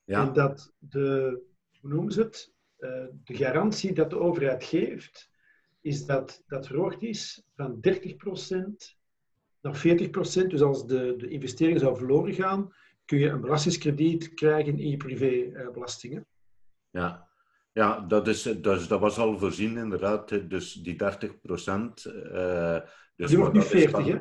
Ja. 0.03 0.27
En 0.27 0.33
dat 0.33 0.73
de, 0.77 1.39
hoe 1.81 1.89
noemen 1.89 2.11
ze 2.13 2.21
het, 2.21 2.53
uh, 2.79 3.05
de 3.23 3.35
garantie 3.35 3.93
dat 3.93 4.09
de 4.09 4.19
overheid 4.19 4.63
geeft, 4.63 5.29
is 5.81 6.05
dat 6.05 6.43
dat 6.47 6.67
verhoogd 6.67 7.01
is 7.01 7.43
van 7.55 7.79
30% 7.81 8.97
naar 9.61 9.83
40%. 9.87 10.09
Dus 10.47 10.61
als 10.61 10.87
de, 10.87 11.13
de 11.17 11.27
investering 11.27 11.79
zou 11.79 11.97
verloren 11.97 12.33
gaan, 12.33 12.73
kun 13.05 13.19
je 13.19 13.29
een 13.29 13.41
belastingskrediet 13.41 14.33
krijgen 14.33 14.79
in 14.79 14.89
je 14.89 14.97
privébelastingen. 14.97 16.25
ja. 16.89 17.31
Ja, 17.73 17.99
dat, 17.99 18.27
is, 18.27 18.41
dus, 18.41 18.87
dat 18.87 18.99
was 18.99 19.17
al 19.17 19.39
voorzien 19.39 19.77
inderdaad. 19.77 20.49
Dus 20.49 20.73
die 20.73 20.95
30 20.95 21.41
procent. 21.41 22.05
Uh, 22.05 22.79
dus 23.15 23.29
die 23.29 23.37
wordt 23.37 23.53
nu 23.53 23.61
40, 23.61 24.05
hè? 24.05 24.19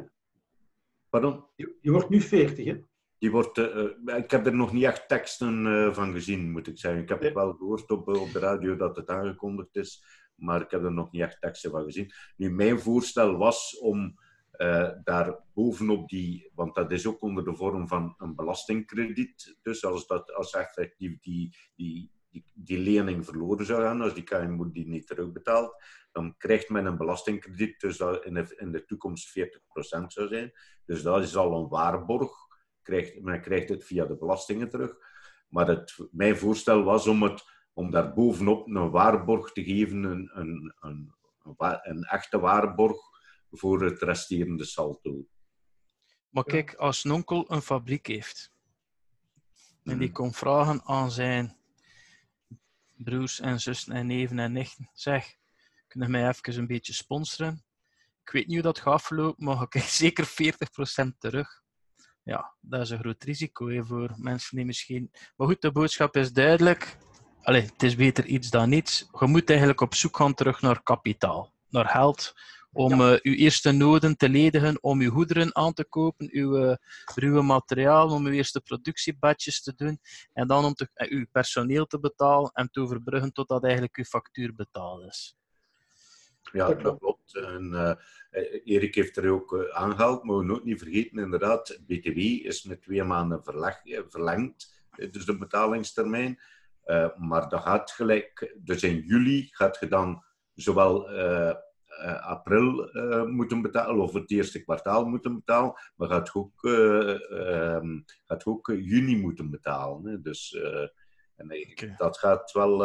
Pardon? 1.09 1.45
Die, 1.57 1.93
wordt 1.93 2.09
nu 2.09 2.21
40, 2.21 2.65
hè? 2.65 2.81
Die 3.23 3.31
wordt, 3.31 3.59
uh, 3.59 4.17
ik 4.17 4.31
heb 4.31 4.47
er 4.47 4.55
nog 4.55 4.73
niet 4.73 4.85
echt 4.85 5.09
teksten 5.09 5.67
uh, 5.67 5.95
van 5.95 6.13
gezien, 6.13 6.51
moet 6.51 6.67
ik 6.67 6.79
zeggen. 6.79 7.03
Ik 7.03 7.09
heb 7.09 7.23
het 7.23 7.35
wel 7.35 7.53
gehoord 7.53 7.91
op, 7.91 8.09
op 8.09 8.33
de 8.33 8.39
radio 8.39 8.77
dat 8.77 8.97
het 8.97 9.09
aangekondigd 9.09 9.77
is, 9.77 10.05
maar 10.35 10.61
ik 10.61 10.71
heb 10.71 10.85
er 10.85 10.93
nog 10.93 11.13
niet 11.13 11.23
echt 11.23 11.41
teksten 11.41 11.71
van 11.71 11.85
gezien. 11.85 12.11
Nu, 12.37 12.51
mijn 12.51 12.81
voorstel 12.81 13.37
was 13.37 13.79
om 13.79 14.15
uh, 14.57 14.91
daar 15.05 15.39
bovenop 15.55 16.09
die, 16.09 16.51
want 16.55 16.75
dat 16.75 16.93
is 16.93 17.07
ook 17.07 17.23
onder 17.23 17.45
de 17.45 17.57
vorm 17.57 17.89
van 17.89 18.15
een 18.19 18.35
belastingkrediet. 18.35 19.59
Dus 19.63 19.85
als, 19.85 20.07
dat, 20.07 20.33
als 20.35 20.53
effectief 20.53 21.19
die, 21.21 21.57
die, 21.75 22.11
die, 22.31 22.45
die 22.55 22.79
lening 22.79 23.25
verloren 23.25 23.67
zou 23.67 23.83
gaan, 23.83 24.01
als 24.01 24.15
die 24.15 24.23
KMO 24.23 24.71
die 24.71 24.89
niet 24.89 25.07
terugbetaalt, 25.07 25.77
dan 26.13 26.37
krijgt 26.37 26.69
men 26.69 26.87
een 26.87 26.97
belastingkrediet, 26.97 27.81
dus 27.81 27.97
dat 27.97 28.25
in 28.25 28.35
de, 28.35 28.55
in 28.57 28.73
de 28.73 28.85
toekomst 28.85 29.39
40% 29.39 30.07
zou 30.07 30.29
zijn. 30.29 30.53
Dus 30.85 31.03
dat 31.03 31.23
is 31.23 31.37
al 31.37 31.63
een 31.63 31.69
waarborg. 31.69 32.51
Krijgt, 32.83 33.21
men 33.21 33.41
krijgt 33.41 33.69
het 33.69 33.85
via 33.85 34.05
de 34.05 34.17
belastingen 34.17 34.69
terug. 34.69 34.97
Maar 35.49 35.67
het, 35.67 36.09
mijn 36.11 36.37
voorstel 36.37 36.83
was 36.83 37.07
om, 37.07 37.23
het, 37.23 37.43
om 37.73 37.91
daar 37.91 38.13
bovenop 38.13 38.67
een 38.67 38.91
waarborg 38.91 39.53
te 39.53 39.65
geven, 39.65 40.05
een, 40.05 40.31
een, 40.35 40.75
een, 40.81 41.15
een 41.83 42.03
echte 42.03 42.39
waarborg 42.41 42.99
voor 43.51 43.83
het 43.83 44.03
resterende 44.03 44.65
saldo. 44.65 45.27
Maar 46.29 46.45
kijk, 46.45 46.75
als 46.75 47.05
een 47.05 47.11
onkel 47.11 47.45
een 47.49 47.63
fabriek 47.63 48.07
heeft 48.07 48.53
en 49.85 49.99
die 49.99 50.07
hmm. 50.07 50.17
komt 50.17 50.37
vragen 50.37 50.83
aan 50.85 51.11
zijn 51.11 51.57
broers 52.97 53.41
en 53.41 53.61
zussen 53.61 53.93
en 53.93 54.07
neven 54.07 54.39
en 54.39 54.53
nichten, 54.53 54.91
zeg, 54.93 55.37
kunnen 55.89 56.11
mij 56.11 56.29
even 56.29 56.59
een 56.59 56.67
beetje 56.67 56.93
sponsoren? 56.93 57.65
Ik 58.25 58.31
weet 58.31 58.47
niet 58.47 58.55
hoe 58.55 58.73
dat 58.73 58.79
gaat 58.79 59.03
verlopen, 59.03 59.45
maar 59.45 59.63
ik 59.63 59.71
krijg 59.71 59.89
zeker 59.89 60.27
40% 60.27 61.19
terug. 61.19 61.63
Ja, 62.25 62.55
dat 62.61 62.81
is 62.81 62.91
een 62.91 62.99
groot 62.99 63.23
risico 63.23 63.83
voor 63.83 64.15
mensen 64.17 64.57
die 64.57 64.65
misschien... 64.65 65.11
Maar 65.37 65.47
goed, 65.47 65.61
de 65.61 65.73
boodschap 65.73 66.17
is 66.17 66.33
duidelijk. 66.33 66.97
Allee, 67.43 67.63
het 67.63 67.83
is 67.83 67.97
beter 67.97 68.27
iets 68.27 68.51
dan 68.51 68.69
niets. 68.69 69.09
Je 69.21 69.27
moet 69.27 69.49
eigenlijk 69.49 69.81
op 69.81 69.95
zoek 69.95 70.17
gaan 70.17 70.35
terug 70.35 70.61
naar 70.61 70.83
kapitaal, 70.83 71.53
naar 71.69 71.89
geld, 71.89 72.33
om 72.73 73.01
ja. 73.01 73.13
uh, 73.13 73.19
uw 73.23 73.35
eerste 73.35 73.73
noden 73.73 74.17
te 74.17 74.29
ledigen, 74.29 74.83
om 74.83 75.01
uw 75.01 75.11
goederen 75.11 75.57
aan 75.57 75.73
te 75.73 75.85
kopen, 75.85 76.29
uw 76.33 76.59
uh, 76.59 76.75
ruwe 77.15 77.43
materiaal, 77.43 78.11
om 78.11 78.27
uw 78.27 78.33
eerste 78.33 78.61
productiebadjes 78.61 79.63
te 79.63 79.75
doen, 79.75 79.99
en 80.33 80.47
dan 80.47 80.65
om 80.65 80.75
te, 80.75 80.89
uh, 80.95 81.11
uw 81.11 81.27
personeel 81.33 81.87
te 81.87 82.01
betalen 82.01 82.51
en 82.53 82.71
te 82.71 82.81
overbruggen 82.81 83.33
totdat 83.33 83.63
eigenlijk 83.63 83.97
uw 83.97 84.05
factuur 84.05 84.55
betaald 84.55 85.05
is. 85.05 85.37
Ja, 86.53 86.75
dat 86.75 86.99
klopt. 86.99 87.22
En, 87.35 87.99
Erik 88.65 88.95
heeft 88.95 89.17
er 89.17 89.31
ook 89.31 89.71
aangehaald, 89.73 90.25
maar 90.25 90.37
we 90.37 90.45
moeten 90.45 90.65
niet 90.65 90.79
vergeten, 90.79 91.19
inderdaad, 91.19 91.81
BTW 91.87 92.19
is 92.19 92.63
met 92.63 92.83
twee 92.83 93.05
maanden 93.05 93.45
verleg, 93.45 93.81
verlengd, 94.09 94.87
dus 95.11 95.25
de 95.25 95.39
betalingstermijn. 95.39 96.41
maar 97.17 97.49
dat 97.49 97.61
gaat 97.61 97.91
gelijk, 97.91 98.57
dus 98.59 98.83
in 98.83 99.01
juli 99.07 99.49
gaat 99.51 99.79
je 99.81 99.89
dan 99.89 100.25
zowel 100.55 101.13
uh, 101.13 101.53
april 102.21 102.91
moeten 103.27 103.63
betalen, 103.63 104.03
of 104.03 104.13
het 104.13 104.31
eerste 104.31 104.63
kwartaal 104.63 105.05
moeten 105.05 105.35
betalen, 105.35 105.75
maar 105.97 106.09
gaat 106.09 106.35
ook, 106.35 106.63
uh, 106.63 107.75
um, 107.75 108.05
gaat 108.27 108.47
ook 108.47 108.67
juni 108.67 109.21
moeten 109.21 109.51
betalen. 109.51 110.05
Hè. 110.05 110.21
Dus 110.21 110.57
en, 111.37 111.47
okay. 111.47 111.95
dat 111.97 112.19
gaat 112.19 112.53
wel. 112.53 112.79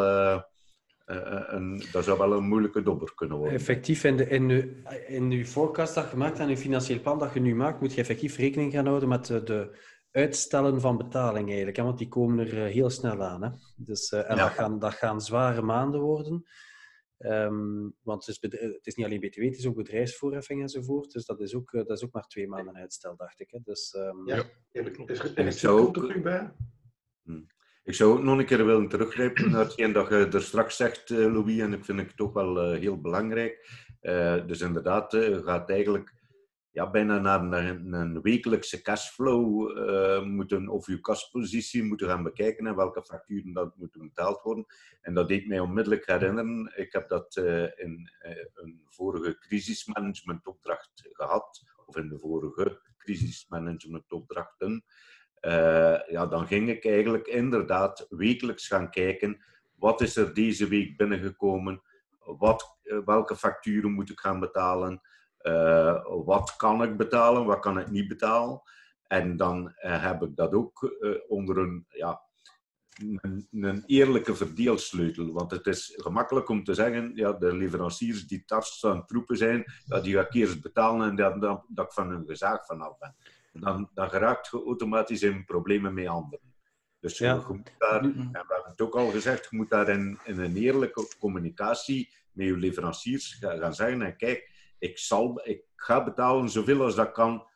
Een, 1.08 1.84
dat 1.92 2.04
zou 2.04 2.18
wel 2.18 2.34
een 2.34 2.48
moeilijke 2.48 2.82
dobber 2.82 3.14
kunnen 3.16 3.38
worden. 3.38 3.56
Effectief, 3.56 4.04
in, 4.04 4.18
de, 4.18 4.28
in, 4.28 4.50
uw, 4.50 4.64
in 5.08 5.32
uw 5.32 5.44
forecast 5.44 5.96
dat 5.96 6.12
je 6.12 6.18
maakt 6.18 6.40
en 6.40 6.50
uw 6.50 6.56
financieel 6.56 7.00
plan 7.00 7.20
dat 7.20 7.34
je 7.34 7.40
nu 7.40 7.56
maakt, 7.56 7.80
moet 7.80 7.94
je 7.94 8.02
effectief 8.02 8.38
rekening 8.38 8.74
gaan 8.74 8.86
houden 8.86 9.10
met 9.10 9.26
de, 9.26 9.44
de 9.44 9.78
uitstellen 10.12 10.82
van 10.82 10.98
betaling 10.98 11.48
eigenlijk. 11.48 11.78
Hè? 11.78 11.84
Want 11.84 11.98
die 11.98 12.08
komen 12.08 12.48
er 12.48 12.66
heel 12.66 12.90
snel 12.90 13.24
aan. 13.24 13.44
Hè? 13.44 13.50
Dus, 13.76 14.12
en 14.12 14.36
ja. 14.36 14.36
dat, 14.36 14.52
gaan, 14.52 14.80
dat 14.80 14.94
gaan 14.94 15.22
zware 15.22 15.62
maanden 15.62 16.02
worden. 16.02 16.46
Um, 17.20 17.96
want 18.02 18.26
het 18.26 18.42
is, 18.42 18.60
het 18.60 18.86
is, 18.86 18.96
niet 18.96 19.06
alleen 19.06 19.20
BTW, 19.20 19.42
het 19.42 19.58
is 19.58 19.68
ook 19.68 19.76
bedrijfsvoorheffing 19.76 20.62
enzovoort. 20.62 21.12
Dus 21.12 21.26
dat 21.26 21.40
is 21.40 21.56
ook, 21.56 21.74
eh, 21.74 21.86
dat 21.86 21.98
is 21.98 22.04
ook 22.04 22.14
maar 22.14 22.28
twee 22.28 22.48
maanden 22.48 22.76
uitstel, 22.76 23.16
dacht 23.16 23.40
ik. 23.40 23.52
Hè. 23.52 23.60
Dus, 23.64 23.94
um... 23.94 24.28
Ja, 24.28 24.44
En 25.36 25.48
ik 25.48 25.52
zou 25.52 25.80
ook, 25.80 26.22
bij. 26.22 26.52
Hmm. 27.24 27.48
Ik 27.88 27.96
zou 27.96 28.24
nog 28.24 28.40
een 28.40 28.46
keer 28.46 28.66
willen 28.66 28.88
teruggrijpen 28.88 29.52
naar 29.52 29.64
hetgeen 29.64 29.92
dat 29.92 30.10
je 30.10 30.16
er 30.16 30.42
straks 30.42 30.76
zegt, 30.76 31.10
uh, 31.10 31.34
Louis, 31.34 31.60
en 31.60 31.74
ik 31.74 31.86
vind 31.86 32.00
het 32.00 32.18
toch 32.18 32.34
wel 32.34 32.74
uh, 32.74 32.80
heel 32.80 33.02
belangrijk. 33.02 33.70
Uh, 34.02 34.48
dus 34.48 34.62
inderdaad, 34.62 35.12
je 35.12 35.42
gaat 35.46 35.70
eigenlijk 35.70 36.14
ja, 36.72 36.90
bijna 36.90 37.20
naar 37.20 37.42
een, 37.42 37.94
een 37.94 38.22
wekelijkse 38.22 38.82
cashflow 38.82 39.78
uh, 39.78 40.24
moeten, 40.24 40.68
of 40.68 40.88
je 40.88 41.00
kaspositie 41.00 41.84
moeten 41.84 42.08
gaan 42.08 42.24
bekijken 42.24 42.68
en 42.68 42.76
welke 42.76 43.04
facturen 43.04 43.54
dat 43.54 43.78
moeten 43.78 44.02
betaald 44.02 44.42
worden. 44.42 44.66
En 45.02 45.14
dat 45.14 45.28
deed 45.28 45.48
mij 45.48 45.60
onmiddellijk 45.60 46.06
herinneren. 46.08 46.74
Ik 46.76 46.94
heb 46.94 47.10
dat 47.10 47.36
in 47.76 48.10
een 48.54 48.82
vorige 48.90 49.38
crisismanagementopdracht 49.38 51.10
gehad, 51.12 51.64
of 51.86 51.98
in 51.98 52.10
de 52.10 52.20
vorige 52.20 52.82
crisismanagementopdrachten. 52.98 54.84
Ja, 56.10 56.26
dan 56.30 56.48
ging 56.48 56.70
ik 56.70 56.86
eigenlijk 56.86 57.28
inderdaad 57.28 58.06
wekelijks 58.10 58.68
gaan 58.68 58.90
kijken, 58.90 59.44
wat 59.76 60.02
is 60.02 60.16
er 60.16 60.34
deze 60.34 60.68
week 60.68 60.98
binnengekomen, 60.98 61.82
wat, 62.20 62.78
welke 63.06 63.36
facturen 63.36 63.92
moet 63.92 64.10
ik 64.10 64.20
gaan 64.20 64.40
betalen, 64.40 65.02
uh, 65.42 66.06
wat 66.26 66.56
kan 66.56 66.84
ik 66.84 66.98
betalen, 66.98 67.46
wat 67.46 67.60
kan 67.60 67.80
ik 67.80 67.90
niet 67.90 68.08
betalen. 68.08 68.62
En 69.08 69.38
dan 69.38 69.72
heb 69.76 70.22
ik 70.22 70.36
dat 70.36 70.54
ook 70.54 70.98
onder 71.28 71.58
een, 71.58 71.86
ja, 71.90 72.22
een, 73.52 73.84
eerlijke 73.86 74.36
verdeelsleutel. 74.36 75.32
Want 75.32 75.52
het 75.52 75.68
is 75.68 75.94
gemakkelijk 75.96 76.50
om 76.50 76.64
te 76.64 76.74
zeggen, 76.74 77.12
ja, 77.16 77.32
de 77.34 77.56
leveranciers 77.56 78.28
die 78.28 78.46
tars 78.46 78.86
aan 78.86 79.06
troepen 79.06 79.38
zijn, 79.38 79.64
ja, 79.86 80.00
die 80.00 80.14
ga 80.14 80.22
ik 80.22 80.34
eerst 80.34 80.62
betalen 80.62 81.10
en 81.10 81.16
dan, 81.16 81.40
dan, 81.40 81.64
dat 81.68 81.86
ik 81.86 81.92
van 81.92 82.10
hun 82.10 82.26
gezaag 82.26 82.66
vanaf 82.66 82.98
ben. 82.98 83.16
Dan, 83.60 83.90
dan 83.94 84.10
geraakt 84.10 84.50
je 84.52 84.64
automatisch 84.66 85.22
in 85.22 85.46
problemen 85.46 85.94
met 85.94 86.08
anderen. 86.08 86.54
Dus 87.00 87.18
ja. 87.18 87.34
je 87.34 87.54
moet 87.54 87.72
daar, 87.78 88.02
en 88.02 88.14
we 88.14 88.30
hebben 88.32 88.64
het 88.66 88.82
ook 88.82 88.96
al 88.96 89.10
gezegd, 89.10 89.48
je 89.50 89.58
moet 89.58 89.70
daar 89.70 89.90
in, 89.90 90.20
in 90.24 90.40
een 90.40 90.56
eerlijke 90.56 91.08
communicatie 91.20 92.14
met 92.32 92.48
je 92.48 92.58
leveranciers 92.58 93.38
gaan 93.40 93.76
zeggen, 93.76 94.02
en 94.02 94.18
kijk, 94.18 94.52
ik, 94.80 94.98
zal, 94.98 95.42
ik 95.44 95.64
ga 95.76 96.04
betalen 96.04 96.50
zoveel 96.50 96.82
als 96.82 96.96
dat 96.96 97.12
kan, 97.12 97.48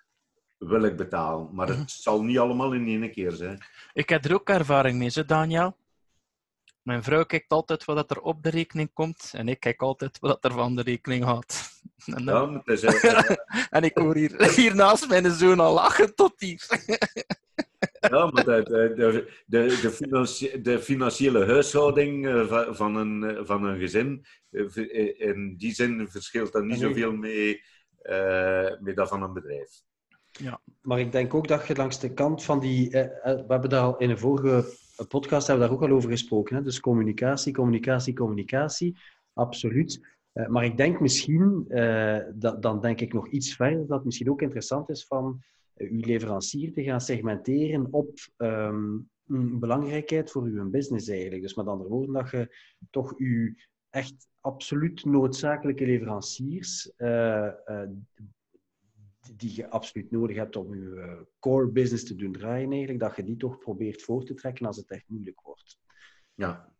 wil 0.57 0.83
ik 0.83 0.97
betalen. 0.97 1.55
Maar 1.55 1.67
het 1.67 1.77
mhm. 1.77 1.87
zal 1.87 2.23
niet 2.23 2.39
allemaal 2.39 2.73
in 2.73 2.87
één 2.87 3.11
keer 3.11 3.31
zijn. 3.31 3.63
Ik 3.93 4.09
heb 4.09 4.25
er 4.25 4.33
ook 4.33 4.49
ervaring 4.49 4.97
mee, 4.97 5.09
hè, 5.13 5.25
Daniel. 5.25 5.75
Mijn 6.81 7.03
vrouw 7.03 7.25
kijkt 7.25 7.51
altijd 7.51 7.85
wat 7.85 8.11
er 8.11 8.21
op 8.21 8.43
de 8.43 8.49
rekening 8.49 8.93
komt 8.93 9.31
en 9.35 9.47
ik 9.47 9.59
kijk 9.59 9.81
altijd 9.81 10.19
wat 10.19 10.43
er 10.43 10.51
van 10.51 10.75
de 10.75 10.81
rekening 10.81 11.23
gaat. 11.23 11.70
En, 12.15 12.23
ja, 12.23 12.61
is, 12.65 12.83
en 13.69 13.83
ik 13.83 13.97
hoor 13.97 14.15
hier, 14.15 14.49
hier 14.55 14.75
naast 14.75 15.09
mijn 15.09 15.31
zoon 15.31 15.59
al 15.59 15.73
lachen 15.73 16.15
tot 16.15 16.33
hier. 16.37 16.67
Ja, 18.09 18.25
maar 18.25 18.45
de, 18.45 18.63
de, 18.63 19.31
de, 19.45 19.79
de, 19.81 19.91
financi 19.91 20.61
de 20.61 20.79
financiële 20.79 21.45
huishouding 21.45 22.27
eh, 22.27 22.73
van 22.73 22.95
een, 22.95 23.23
eh, 23.23 23.45
van 23.45 23.63
een 23.63 23.79
gezin, 23.79 24.25
eh, 24.49 25.19
in 25.29 25.55
die 25.57 25.73
zin 25.73 26.07
verschilt 26.09 26.51
dat 26.51 26.63
niet 26.63 26.79
zoveel 26.79 27.11
mee, 27.11 27.61
uh, 28.03 28.69
met 28.79 28.95
dat 28.95 29.07
van 29.07 29.23
een 29.23 29.33
bedrijf. 29.33 29.69
Ja, 30.31 30.61
maar 30.81 30.99
ik 30.99 31.11
denk 31.11 31.33
ook 31.33 31.47
dat 31.47 31.67
je 31.67 31.75
langs 31.75 31.99
de 31.99 32.13
kant 32.13 32.43
van 32.43 32.59
die... 32.59 32.89
we 32.89 33.45
hebben 33.47 33.69
daar 33.69 33.81
al 33.81 33.97
in 33.97 34.09
een 34.09 34.17
vorige 34.17 34.65
podcast 35.07 35.47
hebben 35.47 35.65
we 35.65 35.71
daar 35.71 35.81
ook 35.81 35.89
al 35.89 35.95
over 35.95 36.09
gesproken. 36.09 36.55
Hè? 36.55 36.61
Dus 36.61 36.79
communicatie, 36.79 37.53
communicatie, 37.53 38.13
communicatie. 38.13 38.97
Absoluut. 39.33 40.07
Maar 40.47 40.65
ik 40.65 40.77
denk 40.77 40.99
misschien, 40.99 41.65
dat, 42.33 42.61
dan 42.61 42.81
denk 42.81 43.01
ik 43.01 43.13
nog 43.13 43.27
iets 43.27 43.55
verder, 43.55 43.87
dat 43.87 43.97
het 43.97 44.05
misschien 44.05 44.29
ook 44.29 44.41
interessant 44.41 44.89
is 44.89 45.05
van 45.05 45.41
uw 45.75 45.99
leverancier 45.99 46.73
te 46.73 46.83
gaan 46.83 47.01
segmenteren 47.01 47.87
op 47.91 48.19
um, 48.37 49.09
belangrijkheid 49.59 50.31
voor 50.31 50.43
uw 50.43 50.69
business 50.69 51.07
eigenlijk. 51.07 51.41
Dus 51.41 51.55
met 51.55 51.67
andere 51.67 51.89
woorden, 51.89 52.13
dat 52.13 52.29
je 52.29 52.55
toch 52.89 53.17
uw 53.17 53.53
echt 53.89 54.27
absoluut 54.39 55.05
noodzakelijke 55.05 55.85
leveranciers, 55.85 56.91
die 59.35 59.55
je 59.55 59.69
absoluut 59.69 60.11
nodig 60.11 60.35
hebt 60.35 60.55
om 60.55 60.75
je 60.75 61.25
core 61.39 61.67
business 61.67 62.03
te 62.03 62.15
doen 62.15 62.31
draaien 62.31 62.69
eigenlijk, 62.69 62.99
dat 62.99 63.15
je 63.15 63.23
die 63.23 63.37
toch 63.37 63.57
probeert 63.57 64.01
voor 64.01 64.23
te 64.23 64.33
trekken 64.33 64.65
als 64.65 64.77
het 64.77 64.91
echt 64.91 65.03
moeilijk 65.07 65.41
wordt. 65.41 65.79
Ja, 66.33 66.73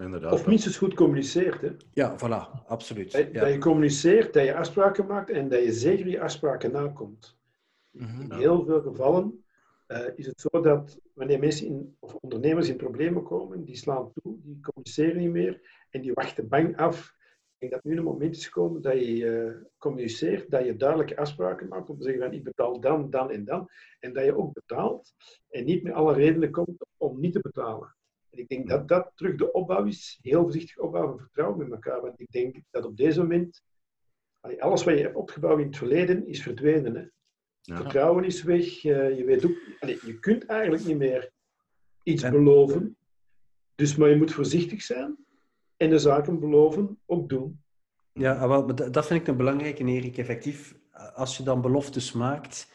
inderdaad. 0.00 0.32
Of 0.32 0.46
minstens 0.46 0.76
goed 0.76 0.94
communiceert. 0.94 1.60
Hè? 1.60 1.70
Ja, 1.92 2.16
voilà, 2.16 2.66
absoluut. 2.66 3.12
Dat, 3.12 3.26
ja. 3.32 3.40
dat 3.40 3.52
je 3.52 3.58
communiceert, 3.58 4.32
dat 4.32 4.44
je 4.44 4.54
afspraken 4.54 5.06
maakt 5.06 5.30
en 5.30 5.48
dat 5.48 5.62
je 5.62 5.72
zeker 5.72 6.04
die 6.04 6.20
afspraken 6.20 6.72
nakomt. 6.72 7.38
In 7.92 8.04
mhm. 8.04 8.38
heel 8.38 8.64
veel 8.64 8.80
gevallen 8.80 9.44
uh, 9.90 10.06
is 10.14 10.26
het 10.26 10.40
zo 10.40 10.60
dat 10.60 10.98
wanneer 11.14 11.38
mensen 11.38 11.66
in, 11.66 11.96
of 11.98 12.14
ondernemers 12.14 12.68
in 12.68 12.76
problemen 12.76 13.22
komen, 13.22 13.64
die 13.64 13.76
slaan 13.76 14.12
toe, 14.12 14.36
die 14.42 14.60
communiceren 14.60 15.16
niet 15.16 15.30
meer 15.30 15.60
en 15.90 16.00
die 16.00 16.12
wachten 16.12 16.48
bang 16.48 16.76
af. 16.76 17.18
Ik 17.58 17.70
denk 17.70 17.72
dat 17.82 17.92
nu 17.92 17.98
een 17.98 18.04
moment 18.04 18.36
is 18.36 18.44
gekomen 18.44 18.82
dat 18.82 18.92
je 18.92 19.16
uh, 19.16 19.66
communiceert, 19.78 20.50
dat 20.50 20.64
je 20.64 20.76
duidelijke 20.76 21.16
afspraken 21.16 21.68
maakt 21.68 21.90
om 21.90 21.98
te 21.98 22.04
zeggen 22.04 22.22
van 22.22 22.32
ik 22.32 22.44
betaal 22.44 22.80
dan, 22.80 23.10
dan 23.10 23.30
en 23.30 23.44
dan. 23.44 23.68
En 23.98 24.12
dat 24.12 24.24
je 24.24 24.36
ook 24.36 24.52
betaalt 24.52 25.14
en 25.48 25.64
niet 25.64 25.82
met 25.82 25.92
alle 25.92 26.14
redenen 26.14 26.50
komt 26.50 26.84
om 26.96 27.20
niet 27.20 27.32
te 27.32 27.40
betalen. 27.40 27.94
En 28.30 28.38
ik 28.38 28.48
denk 28.48 28.68
dat 28.68 28.88
dat 28.88 29.12
terug 29.14 29.36
de 29.36 29.52
opbouw 29.52 29.84
is, 29.84 30.18
heel 30.22 30.42
voorzichtig 30.42 30.78
opbouw 30.78 31.08
van 31.08 31.18
vertrouwen 31.18 31.58
met 31.58 31.70
elkaar. 31.70 32.00
Want 32.00 32.20
ik 32.20 32.30
denk 32.30 32.56
dat 32.70 32.84
op 32.84 32.96
deze 32.96 33.20
moment, 33.20 33.62
alles 34.58 34.84
wat 34.84 34.96
je 34.96 35.02
hebt 35.02 35.16
opgebouwd 35.16 35.58
in 35.58 35.66
het 35.66 35.76
verleden, 35.76 36.26
is 36.26 36.42
verdwenen. 36.42 36.94
Hè? 36.94 37.04
Vertrouwen 37.76 38.24
is 38.24 38.42
weg. 38.42 38.64
Je, 38.66 39.22
weet 39.26 39.44
ook, 39.44 39.56
je 39.80 40.18
kunt 40.20 40.46
eigenlijk 40.46 40.84
niet 40.84 40.98
meer 40.98 41.30
iets 42.02 42.28
beloven. 42.28 42.96
Dus, 43.74 43.96
maar 43.96 44.08
je 44.08 44.16
moet 44.16 44.32
voorzichtig 44.32 44.82
zijn 44.82 45.16
en 45.76 45.90
de 45.90 45.98
zaken 45.98 46.40
beloven 46.40 46.98
ook 47.06 47.28
doen. 47.28 47.62
Ja, 48.12 48.36
ah, 48.36 48.66
dat 48.92 49.06
vind 49.06 49.20
ik 49.20 49.26
een 49.26 49.36
belangrijke, 49.36 49.84
Erik. 49.84 50.18
Effectief, 50.18 50.74
als 51.14 51.36
je 51.36 51.42
dan 51.42 51.60
beloftes 51.60 52.12
maakt, 52.12 52.72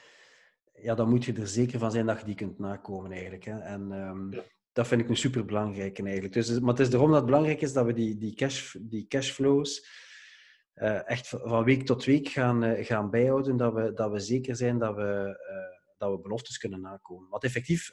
ja, 0.74 0.96
dan 0.96 1.10
moet 1.10 1.26
je 1.26 1.34
er 1.34 1.48
zeker 1.48 1.80
van 1.80 1.92
zijn 1.92 2.06
dat 2.06 2.20
je 2.20 2.26
die 2.26 2.36
kunt 2.36 2.60
nakomen 2.60 3.12
eigenlijk. 3.12 3.44
Hè. 3.44 3.60
En 3.60 3.92
um, 3.92 4.30
dat 4.76 4.88
vind 4.88 5.02
ik 5.02 5.10
een 5.10 5.18
superbelangrijke 5.18 6.04
eigenlijk. 6.04 6.34
Dus, 6.34 6.60
maar 6.60 6.70
het 6.70 6.80
is 6.80 6.90
daarom 6.90 7.10
dat 7.10 7.18
het 7.18 7.26
belangrijk 7.26 7.62
is 7.62 7.74
dat 7.74 7.86
we 7.86 7.94
die, 7.94 8.18
die, 8.18 8.34
cash, 8.34 8.76
die 8.80 9.08
cashflows 9.08 9.88
uh, 10.76 11.10
echt 11.10 11.28
van 11.28 11.64
week 11.64 11.86
tot 11.86 12.06
week 12.06 12.28
gaan, 12.28 12.64
uh, 12.64 12.86
gaan 12.86 13.10
bijhouden, 13.10 13.58
dat 13.58 13.74
we, 13.74 13.94
dat 13.94 14.12
we 14.12 14.20
zeker 14.20 14.56
zijn 14.56 14.80
dat 14.80 14.96
we, 14.96 15.38
uh, 15.52 15.96
dat 15.98 16.12
we 16.12 16.20
beloftes 16.20 16.58
kunnen 16.58 16.82
nakomen. 16.82 17.30
Want 17.30 17.44
effectief, 17.44 17.90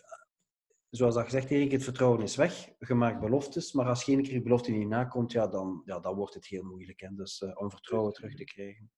zoals 0.91 1.15
dat 1.15 1.25
gezegd, 1.25 1.51
Erik, 1.51 1.73
het 1.73 1.85
vertrouwen 1.85 2.23
is 2.23 2.37
weg. 2.37 2.69
Je 2.79 2.95
maakt 2.95 3.21
beloftes, 3.21 3.73
maar 3.73 3.87
als 3.87 4.05
geen 4.05 4.23
keer 4.23 4.43
belofte 4.43 4.71
niet 4.71 4.89
nakomt, 4.89 5.33
ja, 5.33 5.47
dan, 5.47 5.83
ja, 5.85 6.01
dan 6.01 6.15
wordt 6.15 6.35
het 6.35 6.47
heel 6.47 6.65
moeilijk 6.65 7.01
hè? 7.01 7.09
Dus, 7.15 7.45
om 7.55 7.71
vertrouwen 7.71 8.13
terug 8.13 8.35
te 8.35 8.45
krijgen. 8.45 8.91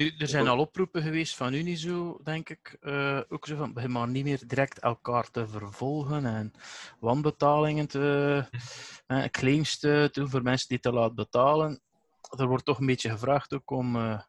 Nu, 0.00 0.12
er 0.18 0.28
zijn 0.28 0.48
al 0.48 0.58
oproepen 0.58 1.02
geweest 1.02 1.36
van 1.36 1.52
Unizo, 1.52 2.20
denk 2.22 2.48
ik, 2.48 2.76
uh, 2.82 3.20
ook 3.28 3.46
zo 3.46 3.56
van, 3.56 3.72
begin 3.72 3.90
maar 3.90 4.08
niet 4.08 4.24
meer 4.24 4.40
direct 4.46 4.78
elkaar 4.78 5.30
te 5.30 5.48
vervolgen 5.48 6.26
en 6.26 6.52
wanbetalingen 7.00 7.88
te, 7.88 8.44
uh, 9.08 9.24
claims 9.24 9.78
te 9.78 10.08
doen 10.12 10.30
voor 10.30 10.42
mensen 10.42 10.68
die 10.68 10.80
te 10.80 10.92
laat 10.92 11.14
betalen. 11.14 11.80
Er 12.38 12.46
wordt 12.46 12.64
toch 12.64 12.78
een 12.78 12.86
beetje 12.86 13.10
gevraagd 13.10 13.54
ook 13.54 13.70
om, 13.70 13.96
uh, 13.96 14.20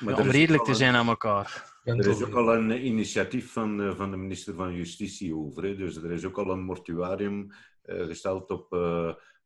om 0.00 0.08
redelijk 0.08 0.64
te 0.64 0.74
zijn 0.74 0.94
aan 0.94 1.08
elkaar. 1.08 1.72
Er 1.84 2.08
is 2.08 2.22
ook 2.22 2.34
al 2.34 2.54
een 2.54 2.86
initiatief 2.86 3.52
van, 3.52 3.94
van 3.96 4.10
de 4.10 4.16
minister 4.16 4.54
van 4.54 4.74
Justitie 4.74 5.36
over. 5.36 5.62
Hè. 5.62 5.76
Dus 5.76 5.96
er 5.96 6.12
is 6.12 6.24
ook 6.24 6.38
al 6.38 6.50
een 6.50 6.64
mortuarium 6.64 7.52
gesteld 7.82 8.50
op 8.50 8.66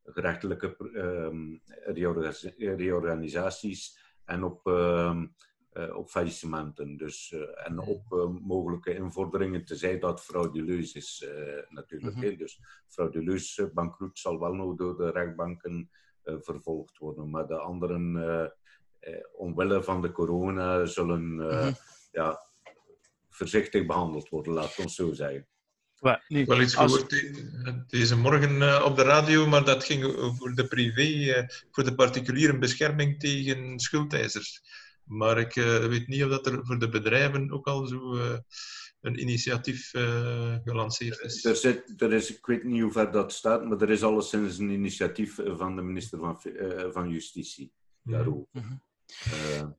gerechtelijke 0.04 0.76
reorganisaties 2.56 4.06
en 4.28 4.44
op, 4.44 4.66
uh, 4.66 5.22
uh, 5.72 5.96
op 5.96 6.10
faillissementen. 6.10 6.96
Dus, 6.96 7.30
uh, 7.30 7.66
en 7.66 7.78
op 7.78 8.12
uh, 8.12 8.28
mogelijke 8.40 8.94
invorderingen, 8.94 9.64
tenzij 9.64 9.98
dat 9.98 10.24
frauduleus 10.24 10.94
is 10.94 11.26
natuurlijk. 11.68 12.16
Mm 12.16 12.22
-hmm. 12.22 12.36
Dus 12.36 12.60
frauduleus 12.88 13.62
bankroet 13.74 14.18
zal 14.18 14.40
wel 14.40 14.54
nog 14.54 14.76
door 14.76 14.96
de 14.96 15.10
rechtbanken 15.10 15.90
vervolgd 16.22 16.98
worden. 16.98 17.30
Maar 17.30 17.46
de 17.46 17.58
anderen, 17.58 18.52
omwille 19.36 19.82
van 19.82 20.02
de 20.02 20.12
corona, 20.12 20.84
zullen 20.84 21.32
mm 21.32 21.40
-hmm. 21.40 21.74
ja, 22.12 22.40
voorzichtig 23.28 23.86
behandeld 23.86 24.28
worden, 24.28 24.52
laat 24.52 24.78
ons 24.78 24.94
zo 24.94 25.12
zeggen. 25.12 25.48
Well, 26.00 26.22
nu, 26.28 26.44
wel 26.44 26.60
iets 26.60 26.74
gehoord 26.74 27.24
deze 27.88 28.16
morgen 28.16 28.84
op 28.84 28.96
de 28.96 29.02
radio, 29.02 29.46
maar 29.46 29.64
dat 29.64 29.84
ging 29.84 30.04
over 30.04 30.54
de 30.54 30.66
privé, 30.66 31.46
voor 31.70 31.84
de 31.84 31.94
particuliere 31.94 32.58
bescherming 32.58 33.20
tegen 33.20 33.78
schuldeisers. 33.78 34.62
Maar 35.04 35.38
ik 35.38 35.54
weet 35.88 36.08
niet 36.08 36.24
of 36.24 36.30
dat 36.30 36.46
er 36.46 36.66
voor 36.66 36.78
de 36.78 36.88
bedrijven 36.88 37.50
ook 37.50 37.66
al 37.66 37.86
zo 37.86 38.18
een 39.00 39.20
initiatief 39.20 39.90
gelanceerd 40.64 41.20
is. 41.20 41.44
Er, 41.44 41.56
zit, 41.56 42.02
er 42.02 42.12
is. 42.12 42.36
Ik 42.36 42.46
weet 42.46 42.64
niet 42.64 42.82
hoe 42.82 42.92
ver 42.92 43.10
dat 43.10 43.32
staat, 43.32 43.64
maar 43.64 43.80
er 43.80 43.90
is 43.90 44.02
alleszins 44.02 44.58
een 44.58 44.70
initiatief 44.70 45.34
van 45.34 45.76
de 45.76 45.82
minister 45.82 46.18
van, 46.18 46.40
van 46.92 47.10
Justitie 47.10 47.72
daarover. 48.02 48.46
Mm 48.52 48.62
-hmm. 48.62 49.76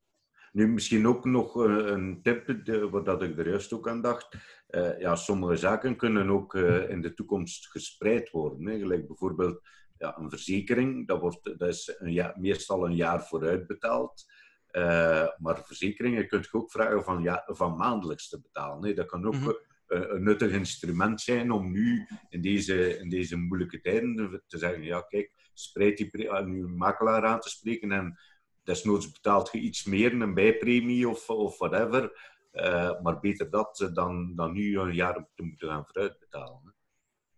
Nu, 0.51 0.67
misschien 0.67 1.07
ook 1.07 1.25
nog 1.25 1.65
eh, 1.65 1.73
een 1.73 2.19
tip, 2.21 2.67
wat 2.91 3.05
dat 3.05 3.23
ik 3.23 3.37
er 3.37 3.49
juist 3.49 3.73
ook 3.73 3.87
aan 3.87 4.01
dacht. 4.01 4.27
Uh, 4.69 4.99
ja, 4.99 5.15
sommige 5.15 5.55
zaken 5.55 5.95
kunnen 5.95 6.29
ook 6.29 6.53
uh, 6.53 6.89
in 6.89 7.01
de 7.01 7.13
toekomst 7.13 7.67
gespreid 7.67 8.29
worden. 8.31 8.65
Hè. 8.67 8.77
Gelijk 8.79 9.07
bijvoorbeeld 9.07 9.61
ja, 9.97 10.17
een 10.17 10.29
verzekering, 10.29 11.07
dat, 11.07 11.19
wordt, 11.19 11.43
dat 11.43 11.69
is 11.69 11.95
een 11.97 12.13
jaar, 12.13 12.39
meestal 12.39 12.85
een 12.85 12.95
jaar 12.95 13.23
vooruit 13.27 13.67
betaald. 13.67 14.25
Uh, 14.71 15.27
maar 15.37 15.63
verzekeringen 15.65 16.27
kun 16.27 16.39
je 16.39 16.57
ook 16.57 16.71
vragen 16.71 17.03
van, 17.03 17.21
ja, 17.23 17.43
van 17.45 17.75
maandelijks 17.75 18.29
te 18.29 18.41
betalen. 18.41 18.87
Hè. 18.87 18.93
Dat 18.93 19.07
kan 19.07 19.25
ook 19.25 19.35
mm 19.35 19.53
een 19.89 20.23
nuttig 20.23 20.51
instrument 20.51 21.21
zijn 21.21 21.51
om 21.51 21.71
nu 21.71 22.07
in 22.29 22.41
deze, 22.41 22.97
in 22.97 23.09
deze 23.09 23.35
moeilijke 23.35 23.81
tijden 23.81 24.43
te 24.47 24.57
zeggen, 24.57 24.83
ja 24.83 25.01
kijk, 25.01 25.33
spreid 25.53 25.97
die 25.97 26.31
aan 26.31 26.49
uw 26.49 26.67
makelaar 26.67 27.25
aan 27.25 27.39
te 27.39 27.49
spreken 27.49 27.91
en 27.91 28.19
Desnoods 28.63 29.11
betaalt 29.11 29.49
je 29.51 29.59
iets 29.59 29.83
meer, 29.83 30.13
een 30.13 30.33
bijpremie 30.33 31.09
of, 31.09 31.29
of 31.29 31.57
whatever. 31.57 32.11
Uh, 32.53 33.01
maar 33.01 33.19
beter 33.19 33.49
dat 33.49 33.81
eh, 33.81 33.93
dan, 33.93 34.35
dan 34.35 34.53
nu 34.53 34.79
een 34.79 34.93
jaar 34.93 35.27
te 35.35 35.43
moeten 35.43 35.67
gaan 35.67 35.85
vooruitbetalen. 35.85 36.73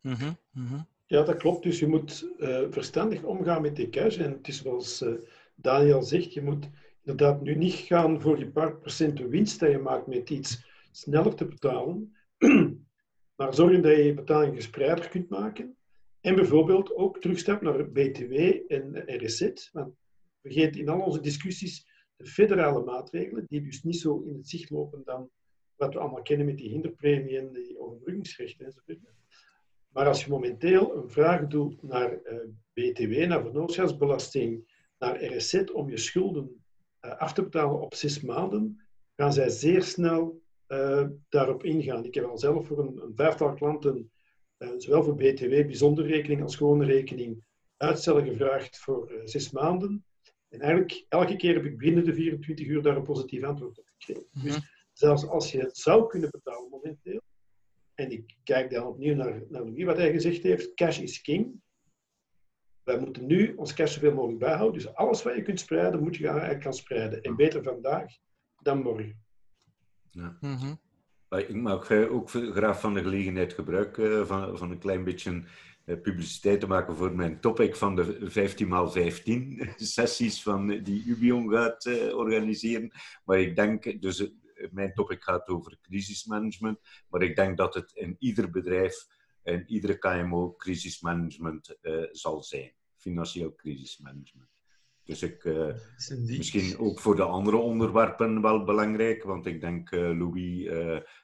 Mm 0.02 0.14
-hmm. 0.52 0.88
Ja, 1.06 1.24
dat 1.24 1.38
klopt. 1.38 1.64
Dus 1.64 1.80
je 1.80 1.88
moet 1.88 2.30
uh, 2.38 2.62
verstandig 2.70 3.24
omgaan 3.24 3.62
met 3.62 3.76
die 3.76 3.90
cash. 3.90 4.18
En 4.18 4.32
het 4.32 4.48
is 4.48 4.62
zoals 4.62 5.02
uh, 5.02 5.14
Daniel 5.56 6.02
zegt, 6.04 6.34
je 6.34 6.42
moet 6.42 6.70
inderdaad 7.04 7.42
nu 7.42 7.56
niet 7.56 7.74
gaan 7.74 8.22
voor 8.22 8.40
je 8.40 8.52
paar 8.52 8.78
procenten 8.78 9.30
winst 9.30 9.60
dat 9.60 9.72
je 9.72 9.78
maakt 9.78 10.08
met 10.08 10.30
iets 10.30 10.66
sneller 10.92 11.36
te 11.36 11.46
betalen. 11.46 12.16
maar 13.38 13.54
zorgen 13.54 13.82
dat 13.82 13.96
je 13.96 14.04
je 14.04 14.14
betaling 14.14 14.56
gespreider 14.56 15.10
kunt 15.10 15.30
maken. 15.30 15.76
En 16.22 16.36
bijvoorbeeld 16.36 16.96
ook 16.96 17.20
terugstap 17.20 17.62
naar 17.62 17.92
BTW 17.92 18.34
en 18.68 19.04
RSZ. 19.06 19.70
Want 19.72 19.96
vergeet 20.42 20.76
in 20.76 20.90
al 20.90 21.00
onze 21.00 21.22
discussies 21.22 21.88
federale 22.24 22.84
maatregelen, 22.84 23.46
die 23.48 23.62
dus 23.62 23.84
niet 23.84 24.00
zo 24.00 24.22
in 24.22 24.34
het 24.34 24.50
zicht 24.50 24.70
lopen 24.70 25.02
dan 25.04 25.30
wat 25.76 25.94
we 25.94 26.00
allemaal 26.00 26.22
kennen 26.22 26.46
met 26.46 26.58
die 26.58 26.70
hinderpremie 26.70 27.38
en 27.38 27.52
die 27.52 27.80
overbruggingsrechten 27.80 28.66
enzovoort. 28.66 29.00
Maar 29.90 30.08
als 30.08 30.24
je 30.24 30.30
momenteel 30.30 30.96
een 30.96 31.10
vraag 31.10 31.48
doet 31.48 31.84
naar 31.84 32.22
eh, 32.22 32.38
BTW, 32.74 33.26
naar 33.28 33.44
vennootschapsbelasting, 33.44 34.80
naar 35.00 35.24
RSZ 35.24 35.64
om 35.74 35.90
je 35.90 35.98
schulden 35.98 36.64
uh, 37.02 37.18
af 37.18 37.34
te 37.34 37.44
betalen 37.44 37.82
op 37.82 37.96
zes 37.96 38.22
maanden, 38.22 38.82
gaan 39.16 39.34
zij 39.34 39.50
zeer 39.50 39.84
snel 39.84 40.42
uh, 40.68 41.08
daarop 41.30 41.64
ingaan. 41.64 42.06
Ik 42.06 42.14
heb 42.14 42.26
al 42.26 42.38
zelf 42.38 42.68
voor 42.68 42.80
een, 42.80 43.02
een 43.04 43.16
vijftal 43.16 43.54
klanten, 43.54 44.12
zowel 44.78 45.04
voor 45.04 45.16
BTW, 45.16 45.50
bijzondere 45.50 46.08
rekening 46.08 46.42
als 46.42 46.56
gewone 46.56 46.86
rekening, 46.86 47.44
uitstel 47.78 48.24
gevraagd 48.24 48.80
voor 48.80 49.22
zes 49.24 49.52
maanden. 49.52 50.06
En 50.52 50.60
eigenlijk 50.60 51.06
elke 51.10 51.36
keer 51.36 51.54
heb 51.54 51.66
ik 51.66 51.78
binnen 51.78 52.04
de 52.04 52.14
24 52.14 52.68
uur 52.68 52.82
daar 52.82 52.96
een 52.96 53.04
positief 53.04 53.44
antwoord 53.44 53.80
op 53.80 53.88
gekregen. 53.98 54.28
Mhm. 54.32 54.46
Dus 54.46 54.60
zelfs 54.94 55.28
als 55.28 55.52
je 55.52 55.60
het 55.60 55.78
zou 55.78 56.08
kunnen 56.08 56.30
betalen 56.32 56.70
momenteel, 56.70 57.22
en 57.94 58.12
ik 58.12 58.36
kijk 58.44 58.72
dan 58.72 58.86
opnieuw 58.86 59.16
naar, 59.16 59.42
naar 59.50 59.64
Louis, 59.64 59.84
wat 59.84 59.98
hij 59.98 60.12
gezegd 60.12 60.44
heeft, 60.44 60.74
cash 60.74 61.00
is 61.00 61.22
king. 61.22 61.62
Wij 62.84 63.00
moeten 63.00 63.26
nu 63.26 63.56
ons 63.56 63.74
cash 63.74 63.94
zoveel 63.94 64.14
mogelijk 64.14 64.40
bijhouden. 64.40 64.82
Dus 64.82 64.94
alles 64.94 65.24
wat 65.24 65.36
je 65.36 65.42
kunt 65.42 65.60
spreiden, 65.60 66.04
moet 66.04 66.16
je 66.16 66.28
eigenlijk 66.28 66.64
gaan 66.64 66.74
spreiden. 66.74 67.22
En 67.22 67.36
beter 67.36 67.64
vandaag 67.64 68.06
dan 68.62 68.82
morgen. 68.82 69.24
Ja. 70.12 70.38
Mm 70.40 70.80
Ik 71.30 71.56
maak 71.56 71.92
ook 71.92 72.30
graag 72.30 72.80
van 72.80 72.94
de 72.94 73.02
gelegenheid 73.02 73.54
gebruik 73.54 73.98
uh, 73.98 74.26
van, 74.26 74.58
van 74.58 74.72
een 74.72 74.80
klein 74.80 75.04
beetje 75.04 75.32
eh, 75.32 75.44
publiciteit 75.86 76.60
te 76.60 76.68
maken 76.68 76.96
voor 76.96 77.16
mijn 77.16 77.40
topic 77.40 77.76
van 77.76 77.96
de 77.96 78.18
15x15 78.30 79.70
sessies 79.76 80.44
van, 80.44 80.68
die 80.68 81.04
Ubion 81.06 81.50
gaat 81.50 81.86
uh, 81.86 82.16
organiseren. 82.18 82.92
Maar 83.26 83.40
ik 83.40 83.56
denk, 83.56 84.02
dus 84.02 84.20
uh, 84.20 84.30
mijn 84.72 84.94
topic 84.94 85.24
gaat 85.24 85.48
over 85.48 85.78
crisismanagement, 85.82 86.80
maar 87.10 87.22
ik 87.22 87.36
denk 87.36 87.58
dat 87.58 87.74
het 87.74 87.92
in 87.94 88.16
ieder 88.20 88.50
bedrijf, 88.50 89.08
in 89.44 89.64
iedere 89.68 89.98
KMO, 89.98 90.54
crisismanagement 90.54 91.78
zal 92.12 92.44
zijn. 92.44 92.72
Financieel 92.98 93.56
crisismanagement. 93.56 94.50
Dus 95.04 95.24
ik, 95.24 95.50
misschien 96.38 96.78
ook 96.78 97.00
voor 97.00 97.16
de 97.16 97.24
andere 97.24 97.58
onderwerpen 97.58 98.42
wel 98.42 98.64
belangrijk, 98.64 99.24
want 99.24 99.46
ik 99.46 99.62
denk 99.62 99.92
Louis 99.92 100.68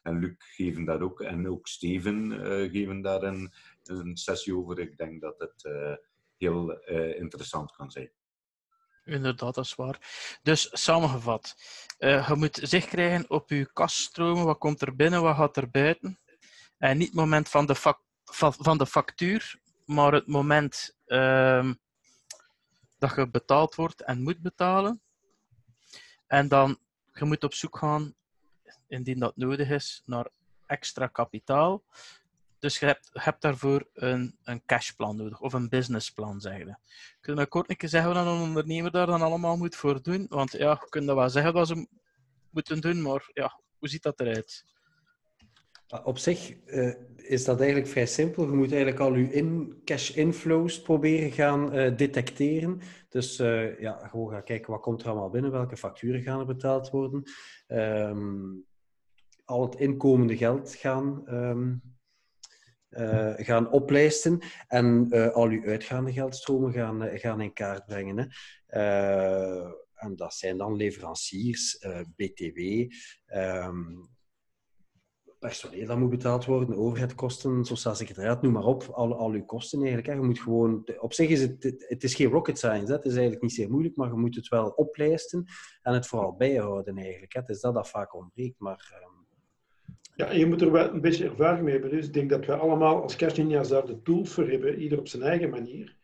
en 0.03 0.19
Luc 0.19 0.35
geven 0.37 0.85
daar 0.85 1.01
ook, 1.01 1.21
en 1.21 1.49
ook 1.49 1.67
Steven 1.67 2.31
geven 2.71 3.01
daar 3.01 3.23
een, 3.23 3.51
een 3.89 4.17
sessie 4.17 4.55
over. 4.55 4.79
Ik 4.79 4.97
denk 4.97 5.21
dat 5.21 5.39
het 5.39 5.63
uh, 5.63 5.95
heel 6.37 6.89
uh, 6.89 7.19
interessant 7.19 7.71
kan 7.71 7.91
zijn. 7.91 8.11
Inderdaad, 9.03 9.55
dat 9.55 9.65
is 9.65 9.75
waar. 9.75 9.99
Dus 10.43 10.69
samengevat, 10.71 11.55
uh, 11.99 12.27
je 12.27 12.35
moet 12.35 12.59
zicht 12.61 12.87
krijgen 12.87 13.29
op 13.29 13.49
je 13.49 13.71
kaststromen. 13.73 14.45
Wat 14.45 14.57
komt 14.57 14.81
er 14.81 14.95
binnen, 14.95 15.21
wat 15.21 15.35
gaat 15.35 15.57
er 15.57 15.69
buiten? 15.69 16.19
En 16.77 16.97
niet 16.97 17.07
het 17.07 17.15
moment 17.15 17.49
van 17.49 17.65
de, 17.65 17.75
van 18.57 18.77
de 18.77 18.85
factuur, 18.85 19.59
maar 19.85 20.13
het 20.13 20.27
moment 20.27 20.97
uh, 21.05 21.71
dat 22.97 23.15
je 23.15 23.29
betaald 23.29 23.75
wordt 23.75 24.01
en 24.01 24.21
moet 24.21 24.41
betalen. 24.41 25.01
En 26.27 26.47
dan, 26.47 26.79
je 27.13 27.25
moet 27.25 27.43
op 27.43 27.53
zoek 27.53 27.77
gaan, 27.77 28.15
indien 28.87 29.19
dat 29.19 29.37
nodig 29.37 29.69
is, 29.69 30.01
naar 30.05 30.29
extra 30.65 31.07
kapitaal. 31.07 31.83
Dus 32.59 32.79
je 32.79 32.85
hebt, 32.85 33.09
hebt 33.13 33.41
daarvoor 33.41 33.87
een, 33.93 34.37
een 34.43 34.65
cashplan 34.65 35.15
nodig, 35.15 35.41
of 35.41 35.53
een 35.53 35.69
businessplan, 35.69 36.41
zeg 36.41 36.57
je. 36.57 36.75
Kun 37.21 37.35
je 37.35 37.45
kort 37.45 37.69
een 37.69 37.75
keer 37.75 37.89
zeggen 37.89 38.13
wat 38.13 38.25
een 38.25 38.41
ondernemer 38.41 38.91
daar 38.91 39.05
dan 39.05 39.21
allemaal 39.21 39.57
moet 39.57 39.75
voor 39.75 40.01
doen? 40.01 40.25
Want 40.29 40.51
ja, 40.51 40.71
je 40.71 40.89
kunt 40.89 41.07
dat 41.07 41.15
wel 41.15 41.29
zeggen 41.29 41.53
wat 41.53 41.67
ze 41.67 41.87
moeten 42.51 42.81
doen, 42.81 43.01
maar 43.01 43.29
ja, 43.33 43.59
hoe 43.77 43.89
ziet 43.89 44.03
dat 44.03 44.19
eruit? 44.19 44.65
Op 46.03 46.17
zich 46.17 46.55
uh, 46.65 46.93
is 47.15 47.45
dat 47.45 47.59
eigenlijk 47.59 47.89
vrij 47.89 48.05
simpel. 48.05 48.43
Je 48.43 48.55
moet 48.55 48.71
eigenlijk 48.71 49.01
al 49.01 49.15
je 49.15 49.33
in, 49.33 49.81
cash 49.85 50.09
inflows 50.09 50.81
proberen 50.81 51.31
gaan 51.31 51.75
uh, 51.75 51.97
detecteren. 51.97 52.81
Dus 53.09 53.39
uh, 53.39 53.79
ja, 53.79 54.07
gewoon 54.07 54.31
gaan 54.31 54.43
kijken 54.43 54.71
wat 54.71 54.81
komt 54.81 55.01
er 55.01 55.09
allemaal 55.09 55.29
binnen, 55.29 55.51
welke 55.51 55.77
facturen 55.77 56.21
gaan 56.21 56.39
er 56.39 56.45
betaald 56.45 56.89
worden. 56.89 57.23
Um, 57.67 58.65
al 59.45 59.61
het 59.61 59.75
inkomende 59.75 60.37
geld 60.37 60.75
gaan 60.75 61.23
um, 61.33 61.81
uh, 62.97 63.33
gaan 63.35 63.71
oplijsten 63.71 64.39
en 64.67 65.07
uh, 65.09 65.29
al 65.29 65.47
uw 65.47 65.63
uitgaande 65.65 66.13
geldstromen 66.13 66.73
gaan, 66.73 67.03
uh, 67.03 67.19
gaan 67.19 67.41
in 67.41 67.53
kaart 67.53 67.85
brengen. 67.85 68.17
Hè. 68.17 68.27
en 69.93 70.15
dat 70.15 70.33
zijn 70.33 70.57
dan 70.57 70.75
leveranciers, 70.75 71.85
BTW, 72.15 72.59
ehm, 73.25 73.83
personeel 75.39 75.87
dat 75.87 75.97
moet 75.97 76.09
betaald 76.09 76.45
worden, 76.45 76.77
overheidkosten, 76.77 77.65
sociaal 77.65 77.95
secretariaat, 77.95 78.41
noem 78.41 78.51
maar 78.53 78.65
op, 78.65 78.83
al, 78.83 79.15
al 79.17 79.31
uw 79.31 79.45
kosten 79.45 79.77
eigenlijk. 79.79 80.07
Hè. 80.07 80.13
Je 80.13 80.21
moet 80.21 80.39
gewoon, 80.39 80.87
op 80.99 81.13
zich 81.13 81.29
is 81.29 81.41
het, 81.41 81.75
het 81.77 82.03
is 82.03 82.15
geen 82.15 82.29
rocket 82.29 82.57
science, 82.57 82.91
hè. 82.91 82.97
het 82.97 83.05
is 83.05 83.11
eigenlijk 83.11 83.41
niet 83.41 83.53
zeer 83.53 83.69
moeilijk, 83.69 83.95
maar 83.95 84.07
je 84.07 84.15
moet 84.15 84.35
het 84.35 84.47
wel 84.47 84.69
oplijsten 84.69 85.45
en 85.81 85.93
het 85.93 86.07
vooral 86.07 86.35
bijhouden 86.35 86.97
eigenlijk. 86.97 87.33
Hè. 87.33 87.39
Het 87.39 87.49
is 87.49 87.61
dat 87.61 87.73
dat 87.73 87.89
vaak 87.89 88.15
ontbreekt, 88.15 88.59
maar... 88.59 89.01
Um, 89.03 89.16
ja, 90.17 90.31
je 90.31 90.45
moet 90.45 90.61
er 90.61 90.71
wel 90.71 90.93
een 90.93 91.01
beetje 91.01 91.25
ervaring 91.25 91.63
mee 91.63 91.73
hebben. 91.73 91.91
Dus 91.91 92.05
ik 92.05 92.13
denk 92.13 92.29
dat 92.29 92.45
we 92.45 92.55
allemaal 92.55 93.01
als 93.01 93.15
Cash 93.15 93.35
daar 93.69 93.85
de 93.85 94.01
tools 94.01 94.33
voor 94.33 94.49
hebben, 94.49 94.79
ieder 94.79 94.99
op 94.99 95.07
zijn 95.07 95.23
eigen 95.23 95.49
manier. 95.49 95.95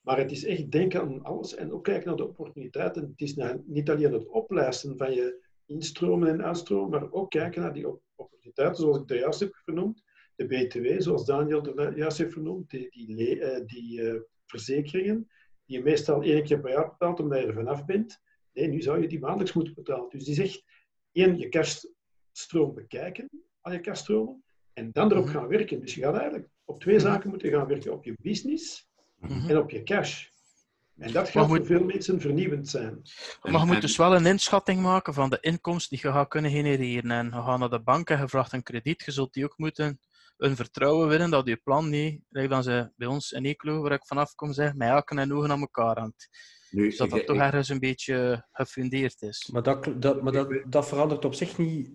Maar 0.00 0.18
het 0.18 0.30
is 0.30 0.44
echt 0.44 0.70
denken 0.70 1.00
aan 1.00 1.22
alles 1.22 1.54
en 1.54 1.72
ook 1.72 1.84
kijken 1.84 2.06
naar 2.06 2.16
de 2.16 2.28
opportuniteiten. 2.28 3.02
Het 3.02 3.20
is 3.20 3.36
niet 3.64 3.90
alleen 3.90 4.12
het 4.12 4.28
oplijsten 4.28 4.96
van 4.96 5.14
je 5.14 5.46
instromen 5.66 6.28
en 6.28 6.44
uitstromen, 6.44 6.90
maar 6.90 7.12
ook 7.12 7.30
kijken 7.30 7.62
naar 7.62 7.72
die 7.72 7.88
opportuniteiten, 7.88 8.82
zoals 8.82 8.98
ik 8.98 9.06
de 9.06 9.18
juist 9.18 9.40
heb 9.40 9.54
vernoemd. 9.64 10.02
De 10.36 10.46
BTW, 10.46 11.00
zoals 11.00 11.24
Daniel 11.24 11.62
de 11.62 11.92
juist 11.96 12.18
heeft 12.18 12.32
vernoemd, 12.32 12.70
die, 12.70 12.90
die, 12.90 13.36
uh, 13.36 13.66
die 13.66 14.00
uh, 14.00 14.20
verzekeringen, 14.46 15.28
die 15.64 15.76
je 15.76 15.82
meestal 15.82 16.22
één 16.22 16.44
keer 16.44 16.60
per 16.60 16.70
jaar 16.70 16.88
betaalt 16.88 17.20
omdat 17.20 17.40
je 17.40 17.46
er 17.46 17.54
vanaf 17.54 17.84
bent. 17.84 18.20
Nee, 18.52 18.68
nu 18.68 18.80
zou 18.80 19.00
je 19.00 19.08
die 19.08 19.20
maandelijks 19.20 19.52
moeten 19.52 19.74
betalen. 19.74 20.10
Dus 20.10 20.24
die 20.24 20.34
zegt, 20.34 20.64
één, 21.12 21.38
je 21.38 21.48
cashstroom 21.48 22.74
bekijken, 22.74 23.28
al 23.60 23.72
je 23.72 23.80
kaststromen. 23.80 24.42
En 24.72 24.90
dan 24.92 25.10
erop 25.10 25.24
mhm. 25.24 25.32
gaan 25.32 25.48
werken. 25.48 25.80
Dus 25.80 25.94
je 25.94 26.00
gaat 26.00 26.16
eigenlijk 26.16 26.48
op 26.64 26.80
twee 26.80 26.96
mhm. 26.96 27.04
zaken 27.04 27.30
moeten 27.30 27.50
gaan 27.50 27.66
werken. 27.66 27.92
Op 27.92 28.04
je 28.04 28.14
business 28.22 28.90
mhm. 29.18 29.50
en 29.50 29.58
op 29.58 29.70
je 29.70 29.82
cash. 29.82 30.28
En 30.98 31.12
dat 31.12 31.28
gaat 31.28 31.46
voor 31.46 31.66
veel 31.66 31.84
mensen 31.84 32.20
vernieuwend 32.20 32.68
zijn. 32.68 33.02
Maar 33.42 33.60
je 33.60 33.66
moet 33.66 33.80
dus 33.80 33.96
wel 33.96 34.14
een 34.14 34.26
inschatting 34.26 34.80
maken 34.80 35.14
van 35.14 35.30
de 35.30 35.38
inkomsten 35.40 35.96
die 35.96 36.06
je 36.06 36.12
gaat 36.12 36.28
kunnen 36.28 36.50
genereren. 36.50 37.10
En 37.10 37.24
je 37.26 37.32
gaat 37.32 37.58
naar 37.58 37.70
de 37.70 37.82
bank 37.82 38.10
en 38.10 38.20
je 38.20 38.28
vraagt 38.28 38.52
een 38.52 38.62
krediet. 38.62 39.02
Je 39.04 39.10
zult 39.10 39.32
die 39.32 39.44
ook 39.44 39.58
moeten 39.58 40.00
een 40.36 40.56
vertrouwen 40.56 41.08
winnen 41.08 41.30
dat 41.30 41.46
je 41.46 41.56
plan 41.56 41.88
niet, 41.88 42.22
dan 42.28 42.62
ze 42.62 42.92
bij 42.96 43.08
ons 43.08 43.32
in 43.32 43.44
Eeklo, 43.44 43.82
waar 43.82 43.92
ik 43.92 44.06
vanaf 44.06 44.34
kom, 44.34 44.52
zeg, 44.52 44.74
met 44.74 44.88
haken 44.88 45.18
en 45.18 45.32
ogen 45.32 45.50
aan 45.50 45.60
elkaar 45.60 45.98
hangt. 45.98 46.28
Nu, 46.70 46.84
dus 46.84 46.96
dat 46.96 47.10
dat 47.10 47.26
toch 47.26 47.36
ergens 47.36 47.68
een 47.68 47.78
beetje 47.78 48.46
gefundeerd 48.52 49.22
is. 49.22 49.48
Maar, 49.52 49.62
dat, 49.62 49.92
dat, 49.96 50.22
maar 50.22 50.32
dat, 50.32 50.62
dat 50.66 50.88
verandert 50.88 51.24
op 51.24 51.34
zich 51.34 51.58
niet 51.58 51.90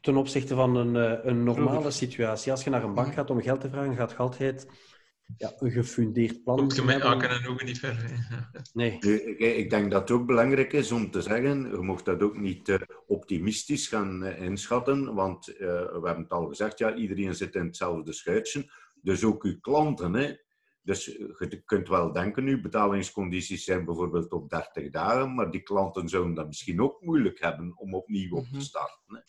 ten 0.00 0.16
opzichte 0.16 0.54
van 0.54 0.76
een, 0.76 0.96
eh, 0.96 1.24
een 1.24 1.44
normale 1.44 1.90
situatie. 1.90 2.50
Als 2.50 2.64
je 2.64 2.70
naar 2.70 2.84
een 2.84 2.94
bank 2.94 3.14
gaat 3.14 3.30
om 3.30 3.42
geld 3.42 3.60
te 3.60 3.70
vragen, 3.70 3.96
gaat 3.96 4.10
je 4.10 4.16
altijd 4.16 4.66
ja, 5.36 5.52
een 5.58 5.70
gefundeerd 5.70 6.44
plan 6.44 6.60
Ook 6.60 6.72
je 6.72 6.82
met 6.82 7.02
haken 7.02 7.30
en 7.30 7.48
ogen 7.48 7.66
niet 7.66 7.78
ver. 7.78 8.26
Nee. 8.72 8.98
Ik 9.38 9.70
denk 9.70 9.90
dat 9.90 10.00
het 10.00 10.10
ook 10.10 10.26
belangrijk 10.26 10.72
is 10.72 10.92
om 10.92 11.10
te 11.10 11.22
zeggen, 11.22 11.70
je 11.70 11.76
mocht 11.76 12.04
dat 12.04 12.22
ook 12.22 12.38
niet 12.38 12.68
uh, 12.68 12.78
optimistisch 13.06 13.88
gaan 13.88 14.24
uh, 14.24 14.42
inschatten, 14.42 15.14
want 15.14 15.48
uh, 15.48 15.58
we 15.58 16.00
hebben 16.04 16.22
het 16.22 16.32
al 16.32 16.46
gezegd, 16.48 16.78
ja, 16.78 16.94
iedereen 16.94 17.34
zit 17.34 17.54
in 17.54 17.64
hetzelfde 17.64 18.12
schuitje. 18.12 18.70
Dus 19.02 19.24
ook 19.24 19.44
uw 19.44 19.60
klanten. 19.60 20.14
Hè. 20.14 20.36
Dus 20.82 21.04
je 21.04 21.62
kunt 21.64 21.88
wel 21.88 22.12
denken, 22.12 22.46
uw 22.46 22.60
betalingscondities 22.60 23.64
zijn 23.64 23.84
bijvoorbeeld 23.84 24.32
op 24.32 24.50
30 24.50 24.90
dagen, 24.90 25.34
maar 25.34 25.50
die 25.50 25.62
klanten 25.62 26.08
zouden 26.08 26.34
dat 26.34 26.46
misschien 26.46 26.82
ook 26.82 27.02
moeilijk 27.02 27.40
hebben 27.40 27.72
om 27.76 27.94
opnieuw 27.94 28.36
op 28.36 28.44
te 28.44 28.50
mhm. 28.50 28.60
starten. 28.60 29.02
Hè. 29.06 29.20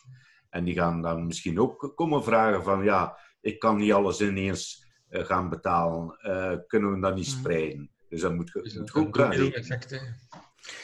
En 0.49 0.63
die 0.63 0.75
gaan 0.75 1.01
dan 1.01 1.25
misschien 1.25 1.59
ook 1.59 1.91
komen 1.95 2.23
vragen 2.23 2.63
van, 2.63 2.83
ja, 2.83 3.17
ik 3.41 3.59
kan 3.59 3.77
niet 3.77 3.93
alles 3.93 4.21
ineens 4.21 4.87
uh, 5.09 5.23
gaan 5.23 5.49
betalen. 5.49 6.19
Uh, 6.21 6.53
kunnen 6.67 6.93
we 6.93 6.99
dat 6.99 7.15
niet 7.15 7.27
mhm. 7.27 7.37
spreiden? 7.37 7.89
Dus 8.09 8.21
dat 8.21 8.33
moet, 8.33 8.53
dus 8.53 8.77
moet 8.77 8.89
goed 8.89 9.09
kunnen. 9.09 9.51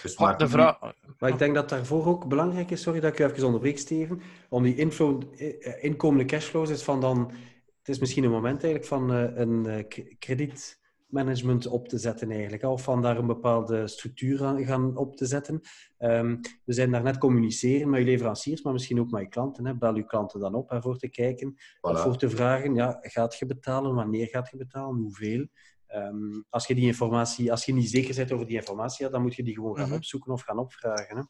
Dus 0.02 0.18
maar, 0.18 0.38
de 0.38 0.48
vraag... 0.48 0.80
maar 1.20 1.30
ik 1.30 1.38
denk 1.38 1.56
dat 1.56 1.70
daarvoor 1.70 2.06
ook 2.06 2.28
belangrijk 2.28 2.72
is, 2.72 2.82
sorry 2.82 3.00
dat 3.00 3.12
ik 3.14 3.20
u 3.20 3.24
even 3.24 3.46
onderbreek, 3.46 3.78
Steven, 3.78 4.22
om 4.50 4.64
die 4.64 4.76
inflow, 4.76 5.22
eh, 5.38 5.84
inkomende 5.84 6.26
cashflows 6.26 6.70
is 6.70 6.84
van 6.84 7.02
dan, 7.02 7.32
het 7.78 7.90
is 7.90 8.00
misschien 8.00 8.24
een 8.24 8.32
moment 8.32 8.64
eigenlijk 8.64 8.86
van 8.86 9.10
een 9.10 9.88
krediet 10.20 10.80
management 11.16 11.68
op 11.68 11.88
te 11.88 11.98
zetten 11.98 12.32
eigenlijk. 12.32 12.64
Of 12.64 12.84
van 12.84 13.02
daar 13.02 13.18
een 13.18 13.28
bepaalde 13.28 13.88
structuur 13.88 14.44
aan 14.44 14.66
gaan 14.66 14.98
op 14.98 15.16
te 15.16 15.26
zetten. 15.26 15.62
Um, 16.00 16.40
we 16.66 16.74
zijn 16.74 16.92
daar 16.92 17.04
net 17.04 17.18
communiceren 17.18 17.90
met 17.90 18.00
je 18.00 18.06
leveranciers, 18.06 18.62
maar 18.62 18.74
misschien 18.74 19.00
ook 19.00 19.12
met 19.12 19.22
je 19.22 19.28
klanten. 19.28 19.66
Hè. 19.66 19.76
Bel 19.76 19.96
je 19.96 20.06
klanten 20.06 20.40
dan 20.40 20.56
op 20.56 20.78
voor 20.80 20.98
te 20.98 21.10
kijken, 21.10 21.54
voilà. 21.54 22.00
voor 22.00 22.18
te 22.18 22.30
vragen, 22.30 22.76
ja, 22.76 22.98
gaat 23.02 23.36
je 23.36 23.46
betalen? 23.46 23.96
Wanneer 23.96 24.28
gaat 24.28 24.50
je 24.50 24.58
betalen? 24.58 25.02
Hoeveel? 25.02 25.48
Um, 25.96 26.46
als 26.50 26.68
je 26.68 26.76
die 26.76 26.86
informatie, 26.86 27.52
als 27.52 27.66
je 27.66 27.74
niet 27.74 27.90
zeker 27.90 28.16
bent 28.16 28.32
over 28.32 28.46
die 28.46 28.56
informatie, 28.56 29.06
ja, 29.06 29.12
dan 29.12 29.22
moet 29.22 29.36
je 29.36 29.44
die 29.44 29.54
gewoon 29.54 29.76
gaan 29.76 29.88
mhm. 29.88 29.96
opzoeken 29.96 30.34
of 30.34 30.42
gaan 30.42 30.60
opvragen. 30.60 31.18
Hè. 31.18 31.24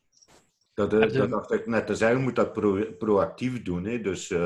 Dat, 0.75 0.93
uh, 0.93 1.13
dat 1.13 1.29
dacht 1.29 1.51
ik 1.51 1.65
net 1.65 1.88
te 1.88 1.95
zeggen, 1.95 2.21
moet 2.21 2.35
dat 2.35 2.53
pro 2.53 2.93
proactief 2.97 3.61
doen. 3.61 3.85
Hè? 3.85 4.01
Dus, 4.01 4.29
uh, 4.29 4.39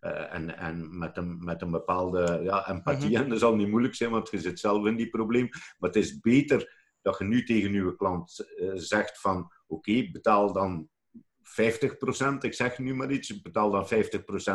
uh, 0.00 0.34
en 0.34 0.56
en 0.56 0.98
met, 0.98 1.16
een, 1.16 1.44
met 1.44 1.62
een 1.62 1.70
bepaalde 1.70 2.40
ja, 2.42 2.68
empathie. 2.68 3.08
Mm 3.08 3.14
-hmm. 3.14 3.24
En 3.24 3.30
dat 3.30 3.38
zal 3.38 3.56
niet 3.56 3.68
moeilijk 3.68 3.94
zijn, 3.94 4.10
want 4.10 4.30
je 4.30 4.38
zit 4.38 4.58
zelf 4.58 4.86
in 4.86 4.96
die 4.96 5.08
probleem. 5.08 5.48
Maar 5.48 5.90
het 5.90 5.96
is 5.96 6.20
beter 6.20 6.78
dat 7.02 7.18
je 7.18 7.24
nu 7.24 7.44
tegen 7.44 7.72
je 7.72 7.96
klant 7.96 8.52
zegt 8.74 9.20
van 9.20 9.38
oké, 9.66 9.90
okay, 9.90 10.10
betaal 10.12 10.52
dan 10.52 10.88
50%, 11.42 12.38
ik 12.40 12.54
zeg 12.54 12.78
nu 12.78 12.94
maar 12.94 13.10
iets, 13.10 13.40
betaal 13.40 13.70
dan 13.70 13.88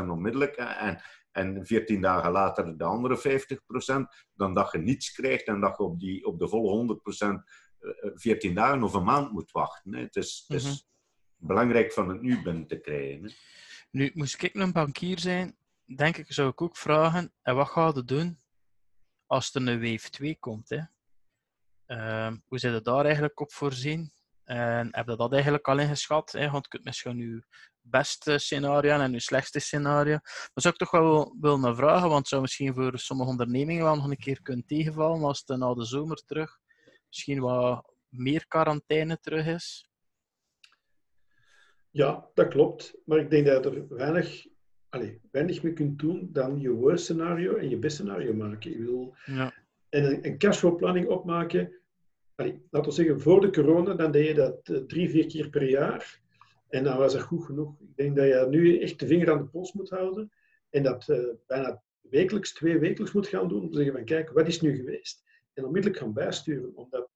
50% 0.07 0.09
onmiddellijk 0.09 0.55
en, 0.55 1.01
en 1.31 1.65
14 1.65 2.01
dagen 2.01 2.31
later 2.31 2.77
de 2.77 2.83
andere 2.83 3.17
50%, 3.17 4.27
dan 4.33 4.53
dat 4.53 4.71
je 4.71 4.77
niets 4.77 5.11
krijgt 5.11 5.47
en 5.47 5.59
dat 5.59 5.77
je 5.77 5.83
op, 5.83 5.99
die, 5.99 6.25
op 6.25 6.39
de 6.39 6.47
volle 6.47 6.99
100% 7.79 7.88
14 8.15 8.53
dagen 8.53 8.83
of 8.83 8.93
een 8.93 9.03
maand 9.03 9.31
moet 9.31 9.51
wachten. 9.51 9.93
Hè. 9.93 10.01
Het 10.01 10.15
is, 10.15 10.45
is, 10.47 10.63
mhm 10.63 10.93
belangrijk 11.38 11.93
van 11.93 12.10
het 12.10 12.21
nu 12.21 12.41
binnen 12.41 12.67
te 12.67 12.80
krijgen. 12.80 13.34
Nu, 13.91 14.12
moest 14.13 14.43
ik 14.43 14.54
een 14.56 14.71
bankier 14.71 15.19
zijn, 15.19 15.58
denk 15.95 16.17
ik, 16.17 16.34
zou 16.34 16.50
ik 16.50 16.62
ook 16.62 16.78
vragen, 16.78 17.34
en 17.41 17.56
wat 17.56 17.67
ga 17.67 17.91
je 17.95 18.04
doen 18.04 18.41
als 19.26 19.56
er 19.56 19.67
een 19.67 19.82
wave 19.82 20.10
2 20.10 20.38
komt? 20.39 20.69
Hè? 20.69 20.82
Uh, 21.88 22.34
hoe 22.45 22.60
zit 22.60 22.74
je 22.74 22.82
daar 22.82 23.06
eigenlijk 23.06 23.39
op 23.39 23.54
voorzien? 23.54 24.13
En 24.43 24.88
heb 24.91 25.08
je 25.08 25.15
dat 25.15 25.34
eigenlijk 25.34 25.67
al 25.67 25.80
ingeschat? 25.80 26.32
Hè? 26.32 26.50
Want 26.50 26.63
je 26.63 26.69
kunt 26.69 26.84
misschien 26.84 27.17
je 27.17 27.43
beste 27.82 28.38
scenario 28.38 29.00
en 29.00 29.12
je 29.12 29.19
slechtste 29.19 29.60
scenario. 29.60 30.17
Maar 30.21 30.52
zou 30.54 30.74
ik 30.74 30.80
toch 30.80 30.91
wel 30.91 31.36
willen 31.39 31.76
vragen, 31.76 32.08
want 32.08 32.17
het 32.17 32.28
zou 32.28 32.41
misschien 32.41 32.74
voor 32.74 33.00
sommige 33.00 33.30
ondernemingen 33.30 33.84
wel 33.84 33.95
nog 33.95 34.10
een 34.10 34.17
keer 34.17 34.41
kunnen 34.41 34.65
tegenvallen 34.65 35.24
als 35.24 35.43
het 35.45 35.58
na 35.58 35.74
de 35.74 35.86
zomer 35.86 36.17
terug 36.26 36.60
misschien 37.15 37.39
wat 37.39 37.93
meer 38.10 38.48
quarantaine 38.48 39.19
terug 39.19 39.45
is. 39.45 39.89
Ja, 41.95 42.29
dat 42.34 42.47
klopt. 42.47 42.97
Maar 43.05 43.19
ik 43.19 43.29
denk 43.29 43.45
dat 43.45 43.63
je 43.63 43.69
er 43.69 43.95
weinig, 43.95 44.45
allez, 44.89 45.12
weinig 45.31 45.63
mee 45.63 45.73
kunt 45.73 45.99
doen 45.99 46.29
dan 46.31 46.60
je 46.60 46.69
worst 46.69 47.03
scenario 47.03 47.55
en 47.55 47.69
je 47.69 47.77
best 47.77 47.95
scenario 47.95 48.34
maken. 48.34 48.71
Ik 48.71 49.13
ja. 49.25 49.53
En 49.89 50.05
een, 50.05 50.25
een 50.25 50.38
cashflow-planning 50.38 51.08
opmaken. 51.08 51.73
Allez, 52.36 52.53
laten 52.69 52.89
we 52.89 52.95
zeggen, 52.95 53.21
voor 53.21 53.41
de 53.41 53.49
corona, 53.49 53.93
dan 53.93 54.12
deed 54.12 54.27
je 54.27 54.34
dat 54.34 54.69
uh, 54.69 54.77
drie, 54.77 55.10
vier 55.10 55.25
keer 55.25 55.49
per 55.49 55.69
jaar. 55.69 56.19
En 56.69 56.84
dan 56.84 56.97
was 56.97 57.13
dat 57.13 57.21
goed 57.21 57.45
genoeg. 57.45 57.79
Ik 57.79 57.95
denk 57.95 58.15
dat 58.15 58.25
je 58.25 58.47
nu 58.49 58.79
echt 58.79 58.99
de 58.99 59.08
vinger 59.08 59.31
aan 59.31 59.38
de 59.38 59.45
pols 59.45 59.73
moet 59.73 59.89
houden. 59.89 60.31
En 60.69 60.84
dat 60.84 61.08
uh, 61.08 61.17
bijna 61.47 61.81
wekelijks, 62.01 62.53
twee 62.53 62.79
wekelijks 62.79 63.13
moet 63.13 63.27
gaan 63.27 63.47
doen. 63.47 63.62
Om 63.62 63.69
te 63.69 63.75
zeggen 63.75 63.93
van, 63.93 64.05
kijk, 64.05 64.29
wat 64.29 64.47
is 64.47 64.62
nu 64.62 64.75
geweest? 64.75 65.23
En 65.53 65.65
onmiddellijk 65.65 66.01
gaan 66.01 66.13
bijsturen. 66.13 66.75
Omdat 66.75 67.10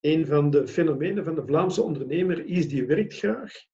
een 0.00 0.26
van 0.26 0.50
de 0.50 0.68
fenomenen 0.68 1.24
van 1.24 1.34
de 1.34 1.46
Vlaamse 1.46 1.82
ondernemer 1.82 2.46
is 2.46 2.68
die 2.68 2.86
werkt 2.86 3.14
graag. 3.14 3.72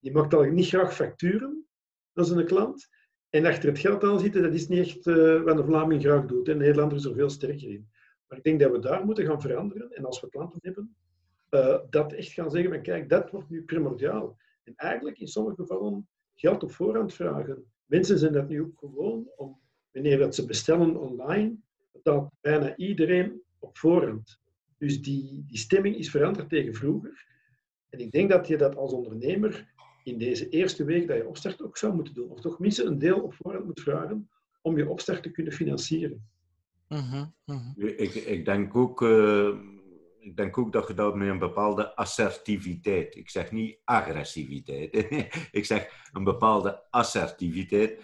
Die 0.00 0.12
maakt 0.12 0.34
al 0.34 0.44
niet 0.44 0.68
graag 0.68 0.94
facturen 0.94 1.66
aan 2.12 2.24
zijn 2.24 2.46
klant. 2.46 2.88
En 3.30 3.46
achter 3.46 3.68
het 3.68 3.78
geld 3.78 4.04
aan 4.04 4.20
zitten, 4.20 4.42
dat 4.42 4.54
is 4.54 4.68
niet 4.68 4.78
echt 4.78 5.06
uh, 5.06 5.42
wat 5.42 5.58
een 5.58 5.64
Vlaming 5.64 6.02
graag 6.02 6.26
doet. 6.26 6.48
En 6.48 6.58
Nederlander 6.58 6.98
is 6.98 7.04
er 7.04 7.14
veel 7.14 7.30
sterker 7.30 7.70
in. 7.70 7.88
Maar 8.28 8.38
ik 8.38 8.44
denk 8.44 8.60
dat 8.60 8.70
we 8.70 8.78
daar 8.78 9.04
moeten 9.04 9.26
gaan 9.26 9.40
veranderen. 9.40 9.90
En 9.90 10.04
als 10.04 10.20
we 10.20 10.28
klanten 10.28 10.58
hebben, 10.62 10.96
uh, 11.50 11.78
dat 11.90 12.12
echt 12.12 12.32
gaan 12.32 12.50
zeggen 12.50 12.70
van 12.70 12.82
kijk, 12.82 13.08
dat 13.08 13.30
wordt 13.30 13.50
nu 13.50 13.62
primordiaal. 13.62 14.36
En 14.64 14.74
eigenlijk 14.76 15.18
in 15.18 15.28
sommige 15.28 15.56
gevallen 15.56 16.08
geld 16.34 16.62
op 16.62 16.72
voorhand 16.72 17.14
vragen. 17.14 17.64
Mensen 17.84 18.18
zijn 18.18 18.32
dat 18.32 18.48
nu 18.48 18.60
ook 18.60 18.78
gewoon 18.78 19.30
om, 19.36 19.60
wanneer 19.92 20.18
dat 20.18 20.34
ze 20.34 20.46
bestellen 20.46 20.96
online, 20.96 21.56
betaalt 21.92 22.30
bijna 22.40 22.76
iedereen 22.76 23.42
op 23.58 23.78
voorhand. 23.78 24.40
Dus 24.78 25.02
die, 25.02 25.44
die 25.46 25.58
stemming 25.58 25.96
is 25.96 26.10
veranderd 26.10 26.48
tegen 26.48 26.74
vroeger. 26.74 27.26
En 27.88 27.98
ik 27.98 28.12
denk 28.12 28.30
dat 28.30 28.46
je 28.46 28.56
dat 28.56 28.76
als 28.76 28.92
ondernemer 28.92 29.74
in 30.06 30.18
deze 30.18 30.48
eerste 30.48 30.84
week 30.84 31.08
dat 31.08 31.16
je 31.16 31.26
opstart 31.26 31.62
ook 31.62 31.76
zou 31.76 31.94
moeten 31.94 32.14
doen. 32.14 32.30
Of 32.30 32.40
toch 32.40 32.58
minstens 32.58 32.88
een 32.88 32.98
deel 32.98 33.20
op 33.20 33.34
voorhand 33.34 33.64
moet 33.64 33.80
vragen 33.80 34.30
om 34.62 34.78
je 34.78 34.88
opstart 34.88 35.22
te 35.22 35.30
kunnen 35.30 35.52
financieren. 35.52 36.28
Mhm, 36.88 37.24
mhm. 37.44 37.80
Ik, 37.80 38.14
ik, 38.14 38.44
denk 38.44 38.76
ook, 38.76 39.02
uh, 39.02 39.58
ik 40.26 40.36
denk 40.36 40.58
ook 40.58 40.72
dat 40.72 40.88
je 40.88 40.94
dat 40.94 41.14
met 41.14 41.28
een 41.28 41.38
bepaalde 41.38 41.94
assertiviteit, 41.94 43.16
ik 43.16 43.30
zeg 43.30 43.52
niet 43.52 43.78
agressiviteit, 43.84 44.94
ik 45.58 45.64
zeg 45.64 46.08
een 46.12 46.24
bepaalde 46.24 46.82
assertiviteit. 46.90 48.02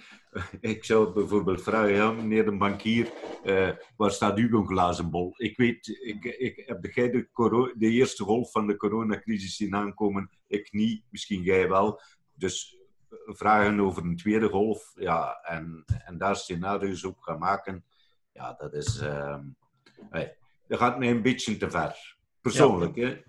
Ik 0.60 0.84
zou 0.84 1.12
bijvoorbeeld 1.12 1.62
vragen, 1.62 1.94
ja, 1.94 2.12
meneer 2.12 2.44
de 2.44 2.56
bankier, 2.56 3.12
uh, 3.44 3.70
waar 3.96 4.10
staat 4.10 4.38
uw 4.38 4.64
glazen 4.64 5.10
bol? 5.10 5.34
Ik 5.36 5.56
weet, 5.56 5.88
ik, 5.88 6.24
ik 6.24 6.62
heb 6.66 6.84
jij 6.94 7.10
de, 7.10 7.74
de 7.76 7.88
eerste 7.88 8.24
golf 8.24 8.50
van 8.50 8.66
de 8.66 8.76
coronacrisis 8.76 9.56
zien 9.56 9.74
aankomen, 9.74 10.30
ik 10.46 10.72
niet, 10.72 11.04
misschien 11.10 11.42
jij 11.42 11.68
wel. 11.68 12.00
Dus 12.34 12.78
eh, 13.08 13.18
vragen 13.24 13.80
over 13.80 14.02
een 14.02 14.16
tweede 14.16 14.48
golf, 14.48 14.92
ja, 14.94 15.40
en, 15.42 15.84
en 16.04 16.18
daar 16.18 16.36
scenario's 16.36 17.04
op 17.04 17.18
gaan 17.18 17.38
maken, 17.38 17.84
ja, 18.32 18.52
dat 18.52 18.74
is... 18.74 19.00
Hey, 20.10 20.36
dat 20.66 20.78
gaat 20.78 20.98
mij 20.98 21.10
een 21.10 21.22
beetje 21.22 21.56
te 21.56 21.70
ver. 21.70 22.16
Persoonlijk, 22.40 22.94
ja. 22.94 23.08
hè? 23.08 23.20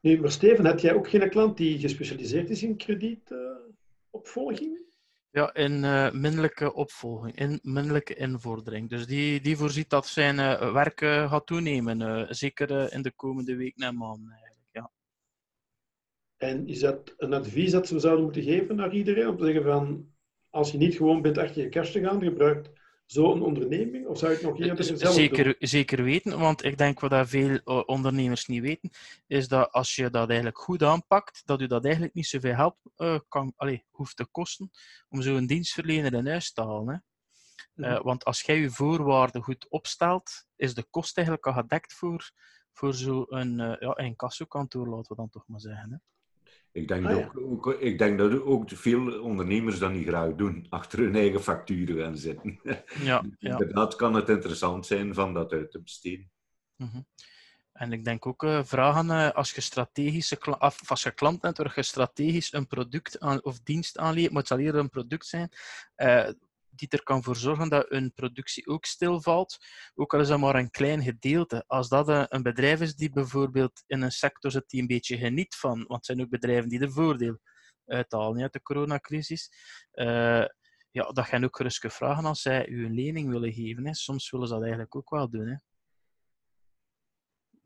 Nee, 0.00 0.20
maar 0.20 0.30
Steven, 0.30 0.64
heb 0.64 0.78
jij 0.78 0.94
ook 0.94 1.08
geen 1.08 1.30
klant 1.30 1.56
die 1.56 1.78
gespecialiseerd 1.78 2.50
is 2.50 2.62
in 2.62 2.76
kredietopvolging? 2.76 4.76
Uh, 4.76 4.80
ja, 5.30 5.54
in 5.54 5.72
uh, 5.72 6.10
minderlijke 6.10 6.74
opvolging, 6.74 7.36
in 7.36 7.60
minderlijke 7.62 8.14
invordering. 8.14 8.88
Dus 8.88 9.06
die, 9.06 9.40
die 9.40 9.56
voorziet 9.56 9.90
dat 9.90 10.06
zijn 10.06 10.38
uh, 10.38 10.72
werk 10.72 11.00
gaat 11.00 11.46
toenemen, 11.46 12.26
zeker 12.34 12.92
in 12.92 13.02
de 13.02 13.12
komende 13.12 13.56
weken 13.56 13.86
en 13.86 13.96
maanden. 13.96 14.30
Eigenlijk, 14.30 14.68
ja. 14.70 14.90
En 16.36 16.66
is 16.66 16.80
dat 16.80 17.14
een 17.16 17.32
advies 17.32 17.70
dat 17.70 17.88
we 17.88 17.98
zouden 17.98 18.24
moeten 18.24 18.42
geven 18.42 18.76
naar 18.76 18.94
iedereen? 18.94 19.28
Om 19.28 19.36
te 19.36 19.44
zeggen 19.44 19.62
van, 19.62 20.12
als 20.50 20.72
je 20.72 20.78
niet 20.78 20.96
gewoon 20.96 21.22
bent 21.22 21.38
achter 21.38 21.62
je 21.62 21.68
kerst 21.68 21.92
te 21.92 22.00
gaan, 22.00 22.22
gebruikt 22.22 22.70
zo'n 23.12 23.42
onderneming? 23.42 24.06
Of 24.06 24.18
zou 24.18 24.30
je 24.30 24.36
het 24.36 24.46
nog 24.46 24.60
eerder 24.60 24.84
zelf 24.84 25.14
zeker, 25.14 25.44
doen? 25.44 25.54
Zeker 25.58 26.02
weten, 26.02 26.38
want 26.38 26.64
ik 26.64 26.78
denk 26.78 27.00
wat 27.00 27.10
dat 27.10 27.28
veel 27.28 27.58
eh, 27.64 27.82
ondernemers 27.86 28.46
niet 28.46 28.62
weten, 28.62 28.90
is 29.26 29.48
dat 29.48 29.72
als 29.72 29.94
je 29.94 30.10
dat 30.10 30.28
eigenlijk 30.28 30.58
goed 30.58 30.82
aanpakt, 30.82 31.42
dat 31.44 31.60
u 31.60 31.66
dat 31.66 31.84
eigenlijk 31.84 32.14
niet 32.14 32.26
zoveel 32.26 32.54
help 32.54 32.78
uh, 32.96 33.18
kan, 33.28 33.52
allez, 33.56 33.80
hoeft 33.90 34.16
te 34.16 34.26
kosten 34.26 34.70
om 35.08 35.22
zo'n 35.22 35.46
dienstverlener 35.46 36.14
in 36.14 36.26
huis 36.26 36.52
te 36.52 36.60
halen. 36.60 36.88
Hè. 36.88 36.98
Uh, 37.74 38.00
want 38.02 38.24
als 38.24 38.42
jij 38.42 38.58
je 38.58 38.70
voorwaarden 38.70 39.42
goed 39.42 39.68
opstelt, 39.68 40.46
is 40.56 40.74
de 40.74 40.84
kost 40.90 41.16
eigenlijk 41.16 41.46
al 41.46 41.52
gedekt 41.52 41.92
voor, 41.92 42.30
voor 42.72 42.94
zo'n 42.94 43.60
uh, 43.60 43.76
ja, 43.78 43.96
incassokantoor, 43.96 44.88
laten 44.88 45.08
we 45.08 45.14
dan 45.16 45.28
toch 45.28 45.44
maar 45.46 45.60
zeggen. 45.60 45.90
Hè. 45.90 45.96
Ik 46.72 46.88
denk, 46.88 47.06
ah, 47.06 47.16
dat 47.16 47.42
ook, 47.42 47.76
ik 47.80 47.98
denk 47.98 48.18
dat 48.18 48.42
ook 48.42 48.70
veel 48.70 49.20
ondernemers 49.20 49.78
dat 49.78 49.92
niet 49.92 50.06
graag 50.06 50.34
doen, 50.34 50.66
achter 50.70 50.98
hun 50.98 51.14
eigen 51.14 51.42
facturen 51.42 52.04
gaan 52.04 52.16
zitten. 52.16 52.60
Ja, 52.62 52.84
ja. 53.02 53.22
Inderdaad 53.50 53.96
kan 53.96 54.14
het 54.14 54.28
interessant 54.28 54.86
zijn 54.86 55.14
van 55.14 55.34
dat 55.34 55.52
uit 55.52 55.70
te 55.70 55.82
besteden. 55.82 56.30
Mhm. 56.76 57.00
En 57.72 57.92
ik 57.92 58.04
denk 58.04 58.26
ook 58.26 58.42
uh, 58.42 58.64
vragen 58.64 59.06
uh, 59.06 59.30
als 59.30 59.52
je 59.52 59.60
strategische 59.60 60.56
of 60.58 60.90
als 60.90 61.02
je 61.02 61.10
klant 61.10 61.40
bent 61.40 61.56
waar 61.56 61.72
je 61.74 61.82
strategisch 61.82 62.52
een 62.52 62.66
product 62.66 63.20
aan, 63.20 63.44
of 63.44 63.60
dienst 63.60 63.98
aanlevert, 63.98 64.32
moet 64.32 64.48
het 64.48 64.50
al 64.50 64.64
eerder 64.64 64.80
een 64.80 64.88
product 64.88 65.26
zijn, 65.26 65.48
uh, 65.96 66.28
die 66.74 66.88
er 66.88 67.02
kan 67.02 67.22
voor 67.22 67.36
zorgen 67.36 67.68
dat 67.68 67.88
hun 67.88 68.12
productie 68.12 68.66
ook 68.66 68.84
stilvalt, 68.84 69.58
ook 69.94 70.14
al 70.14 70.20
is 70.20 70.28
dat 70.28 70.38
maar 70.38 70.54
een 70.54 70.70
klein 70.70 71.02
gedeelte. 71.02 71.64
Als 71.66 71.88
dat 71.88 72.32
een 72.32 72.42
bedrijf 72.42 72.80
is 72.80 72.94
die 72.94 73.10
bijvoorbeeld 73.10 73.82
in 73.86 74.02
een 74.02 74.12
sector 74.12 74.50
zit 74.50 74.68
die 74.68 74.80
een 74.80 74.86
beetje 74.86 75.16
geniet 75.16 75.54
van, 75.54 75.76
want 75.76 75.88
het 75.88 76.06
zijn 76.06 76.20
ook 76.20 76.30
bedrijven 76.30 76.68
die 76.68 76.80
er 76.80 76.92
voordeel 76.92 77.38
uithalen 77.86 78.42
uit 78.42 78.52
de 78.52 78.62
coronacrisis, 78.62 79.50
uh, 79.92 80.44
ja, 80.90 81.12
dat 81.12 81.26
gaan 81.26 81.44
ook 81.44 81.56
gerust 81.56 81.92
vragen 81.92 82.24
als 82.24 82.42
zij 82.42 82.68
u 82.68 82.84
een 82.84 82.94
lening 82.94 83.30
willen 83.30 83.52
geven. 83.52 83.86
Hè. 83.86 83.94
Soms 83.94 84.30
willen 84.30 84.46
ze 84.46 84.52
dat 84.52 84.62
eigenlijk 84.62 84.96
ook 84.96 85.10
wel 85.10 85.30
doen. 85.30 85.46
Hè. 85.46 85.56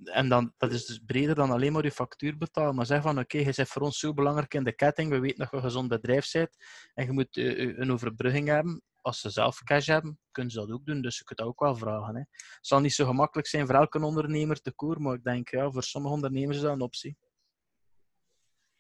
En 0.05 0.29
dan, 0.29 0.55
dat 0.57 0.73
is 0.73 0.87
dus 0.87 0.99
breder 1.07 1.35
dan 1.35 1.51
alleen 1.51 1.73
maar 1.73 1.85
je 1.85 1.91
factuur 1.91 2.37
betalen. 2.37 2.75
Maar 2.75 2.87
zeg 2.87 3.03
van, 3.03 3.19
oké, 3.19 3.39
je 3.39 3.53
bent 3.57 3.69
voor 3.69 3.83
ons 3.83 3.99
zo 3.99 4.13
belangrijk 4.13 4.55
in 4.55 4.65
de 4.65 4.75
ketting. 4.75 5.11
We 5.11 5.19
weten 5.19 5.39
dat 5.39 5.51
je 5.51 5.57
een 5.57 5.63
gezond 5.63 5.89
bedrijf 5.89 6.31
bent. 6.33 6.57
En 6.95 7.07
je 7.07 7.13
moet 7.13 7.37
uh, 7.37 7.79
een 7.79 7.93
overbrugging 7.93 8.49
hebben 8.49 8.83
als 9.07 9.21
ze 9.21 9.31
zelf 9.31 9.63
cash 9.63 9.87
hebben, 9.87 10.19
kunnen 10.31 10.53
ze 10.53 10.59
dat 10.59 10.71
ook 10.71 10.87
doen. 10.87 11.01
Dus 11.01 11.19
je 11.19 11.25
kunt 11.25 11.39
dat 11.39 11.49
ook 11.49 11.61
wel 11.61 11.77
vragen. 11.77 12.15
Hè. 12.15 12.21
Het 12.21 12.59
zal 12.61 12.81
niet 12.81 12.93
zo 12.93 13.07
gemakkelijk 13.07 13.49
zijn 13.49 13.67
voor 13.67 13.75
elke 13.75 14.01
ondernemer 14.01 14.61
te 14.61 14.73
koer, 14.73 15.01
maar 15.01 15.15
ik 15.15 15.25
denk 15.25 15.49
ja, 15.49 15.71
voor 15.71 15.83
sommige 15.83 16.15
ondernemers 16.15 16.57
is 16.57 16.63
dat 16.63 16.73
een 16.73 16.81
optie. 16.81 17.17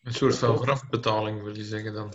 Een 0.03 0.15
soort 0.15 0.39
van 0.39 0.57
voorafbetaling 0.57 1.43
wil 1.43 1.57
je 1.57 1.65
zeggen 1.65 1.93
dan? 1.93 2.13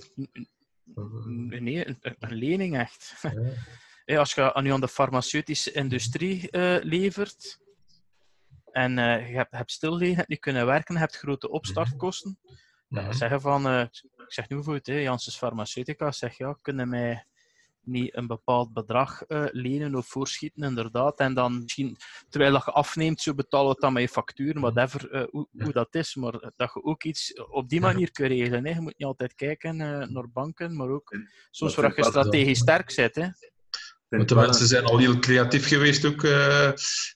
Nee, 1.49 1.87
een, 1.87 1.99
een 2.19 2.35
lening 2.35 2.77
echt. 2.77 3.13
Ja. 4.05 4.19
als 4.19 4.33
je 4.33 4.53
aan, 4.53 4.71
aan 4.71 4.81
de 4.81 4.87
farmaceutische 4.87 5.71
industrie 5.71 6.47
uh, 6.51 6.77
levert 6.81 7.59
en 8.71 8.97
uh, 8.97 9.29
je 9.29 9.35
hebt, 9.35 9.51
hebt 9.51 9.81
hebt 9.81 10.27
niet 10.27 10.39
kunnen 10.39 10.65
werken, 10.65 10.97
hebt 10.97 11.15
grote 11.17 11.49
opstartkosten, 11.49 12.39
mhm. 12.87 13.11
zeggen 13.11 13.41
van, 13.41 13.67
uh, 13.67 13.81
ik 13.81 14.33
zeg 14.33 14.49
nu 14.49 14.55
bijvoorbeeld, 14.55 15.03
Janssens 15.03 15.37
Farmaceutica, 15.37 16.11
zeg 16.11 16.37
ja, 16.37 16.57
kunnen 16.61 16.89
mij 16.89 17.25
niet 17.83 18.15
een 18.15 18.27
bepaald 18.27 18.73
bedrag 18.73 19.23
uh, 19.27 19.45
lenen 19.51 19.95
of 19.95 20.07
voorschieten, 20.07 20.63
inderdaad. 20.63 21.19
En 21.19 21.33
dan 21.33 21.61
misschien, 21.61 21.97
terwijl 22.29 22.51
dat 22.51 22.65
je 22.65 22.71
afneemt, 22.71 23.21
zo 23.21 23.33
betalen 23.33 23.73
we 23.73 23.79
dan 23.79 23.93
met 23.93 24.01
je 24.01 24.09
factuur, 24.09 24.53
mhm. 24.53 24.59
whatever, 24.59 25.13
uh, 25.13 25.23
hoe, 25.29 25.47
hoe, 25.51 25.71
dat 25.71 25.95
is. 25.95 26.15
Maar 26.15 26.31
dat 26.31 26.71
je 26.73 26.83
ook 26.83 27.03
iets 27.03 27.33
op 27.33 27.69
die 27.69 27.79
manier 27.79 28.11
kunt 28.11 28.27
regelen. 28.27 28.65
Hè. 28.65 28.73
Je 28.73 28.81
moet 28.81 28.97
niet 28.97 29.07
altijd 29.07 29.35
kijken 29.35 29.79
uh, 29.79 30.07
naar 30.07 30.29
banken, 30.33 30.75
maar 30.75 30.89
ook 30.89 31.17
soms 31.51 31.75
waar 31.75 31.93
je 31.95 32.03
strategisch 32.03 32.59
sterk 32.59 32.91
zit. 32.91 33.15
Hè. 33.15 33.27
Want 34.07 34.29
de 34.29 34.35
mensen 34.35 34.67
zijn 34.67 34.85
al 34.85 34.97
heel 34.97 35.19
creatief 35.19 35.67
geweest 35.67 36.05
ook 36.05 36.21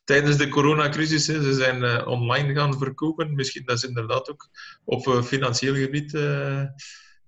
tijdens 0.03 0.37
de 0.37 0.47
coronacrisis. 0.49 1.27
Hè. 1.27 1.43
Ze 1.43 1.53
zijn 1.53 2.05
online 2.05 2.53
gaan 2.53 2.77
verkopen. 2.77 3.35
Misschien 3.35 3.65
dat 3.65 3.77
is 3.77 3.83
inderdaad 3.83 4.29
ook 4.29 4.49
op 4.83 5.23
financieel 5.23 5.75
gebied 5.75 6.11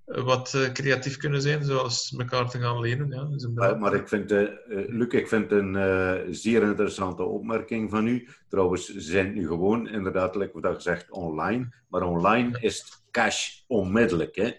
wat 0.07 0.53
uh, 0.55 0.71
creatief 0.71 1.17
kunnen 1.17 1.41
zijn, 1.41 1.63
zoals 1.63 2.15
elkaar 2.17 2.49
te 2.49 2.59
gaan 2.59 2.79
lenen. 2.79 3.09
Ja, 3.09 3.23
dus 3.23 3.47
maar, 3.47 3.79
maar, 3.79 3.93
ik 3.93 4.07
vind, 4.07 4.31
uh, 4.31 4.49
Luc, 4.67 5.07
ik 5.07 5.27
vind 5.27 5.51
een 5.51 5.73
uh, 5.73 6.13
zeer 6.29 6.63
interessante 6.63 7.23
opmerking 7.23 7.89
van 7.89 8.07
u. 8.07 8.27
Trouwens, 8.49 8.85
ze 8.85 9.01
zijn 9.01 9.33
nu 9.33 9.47
gewoon, 9.47 9.87
inderdaad, 9.87 10.35
wat 10.35 10.51
je 10.53 10.75
zegt, 10.77 11.11
online. 11.11 11.73
Maar 11.87 12.01
online 12.01 12.59
is 12.59 13.03
cash 13.11 13.61
onmiddellijk, 13.67 14.35
hè? 14.35 14.51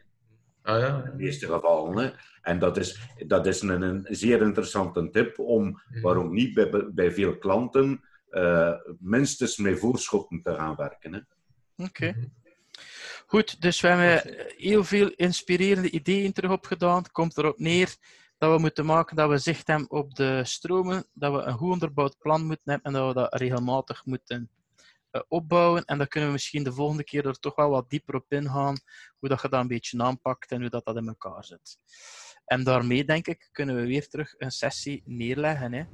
Ah, 0.63 0.81
ja. 0.81 0.97
In 0.97 1.11
de 1.11 1.17
meeste 1.17 1.47
gevallen. 1.47 1.97
Hè? 1.97 2.11
En 2.43 2.59
dat 2.59 2.77
is, 2.77 3.01
dat 3.27 3.47
is 3.47 3.63
een, 3.63 3.83
een 3.83 4.07
zeer 4.11 4.43
interessante 4.43 5.11
tip 5.11 5.39
om, 5.39 5.81
waarom 6.03 6.33
niet 6.33 6.55
bij, 6.55 6.91
bij 6.95 7.13
veel 7.13 7.39
klanten, 7.39 8.01
minstens 8.99 9.57
met 9.57 9.79
voorschotten 9.79 10.43
te 10.43 10.55
gaan 10.55 10.75
werken. 10.77 11.29
Oké. 11.77 11.89
Okay. 11.89 12.31
Goed, 13.31 13.61
dus 13.61 13.81
we 13.81 13.88
hebben 13.88 14.37
heel 14.57 14.85
veel 14.85 15.09
inspirerende 15.09 15.91
ideeën 15.91 16.33
terug 16.33 16.51
opgedaan. 16.51 16.99
Het 16.99 17.11
komt 17.11 17.38
erop 17.38 17.59
neer 17.59 17.97
dat 18.38 18.53
we 18.55 18.59
moeten 18.59 18.87
maken 18.87 19.17
dat 19.17 19.29
we 19.29 19.38
zicht 19.38 19.67
hebben 19.67 19.91
op 19.91 20.14
de 20.14 20.45
stromen, 20.45 21.07
dat 21.12 21.33
we 21.33 21.38
een 21.38 21.57
goed 21.57 21.73
onderbouwd 21.73 22.19
plan 22.19 22.47
moeten 22.47 22.73
hebben 22.73 22.93
en 22.93 22.99
dat 22.99 23.09
we 23.09 23.21
dat 23.21 23.35
regelmatig 23.35 24.05
moeten 24.05 24.51
uh, 25.12 25.23
opbouwen. 25.29 25.85
En 25.85 25.99
dan 25.99 26.09
kunnen 26.09 26.29
we 26.29 26.35
misschien 26.35 26.62
de 26.62 26.73
volgende 26.73 27.05
keer 27.05 27.27
er 27.27 27.38
toch 27.38 27.55
wel 27.55 27.71
wat 27.71 27.91
dieper 27.91 28.14
op 28.14 28.25
ingaan, 28.29 28.77
hoe 29.19 29.29
dat 29.29 29.43
je 29.43 29.49
dat 29.49 29.61
een 29.61 29.69
beetje 29.69 30.03
aanpakt 30.03 30.51
en 30.51 30.61
hoe 30.61 30.71
dat, 30.71 30.85
dat 30.85 30.97
in 30.97 31.09
elkaar 31.09 31.45
zit. 31.45 31.79
En 32.45 32.64
daarmee, 32.64 33.05
denk 33.05 33.27
ik, 33.27 33.49
kunnen 33.53 33.77
we 33.77 33.87
weer 33.87 34.09
terug 34.09 34.35
een 34.38 34.51
sessie 34.51 35.03
neerleggen. 35.05 35.73
Hè. 35.73 35.85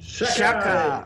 Shaka! 0.00 0.32
Shaka! 0.32 1.04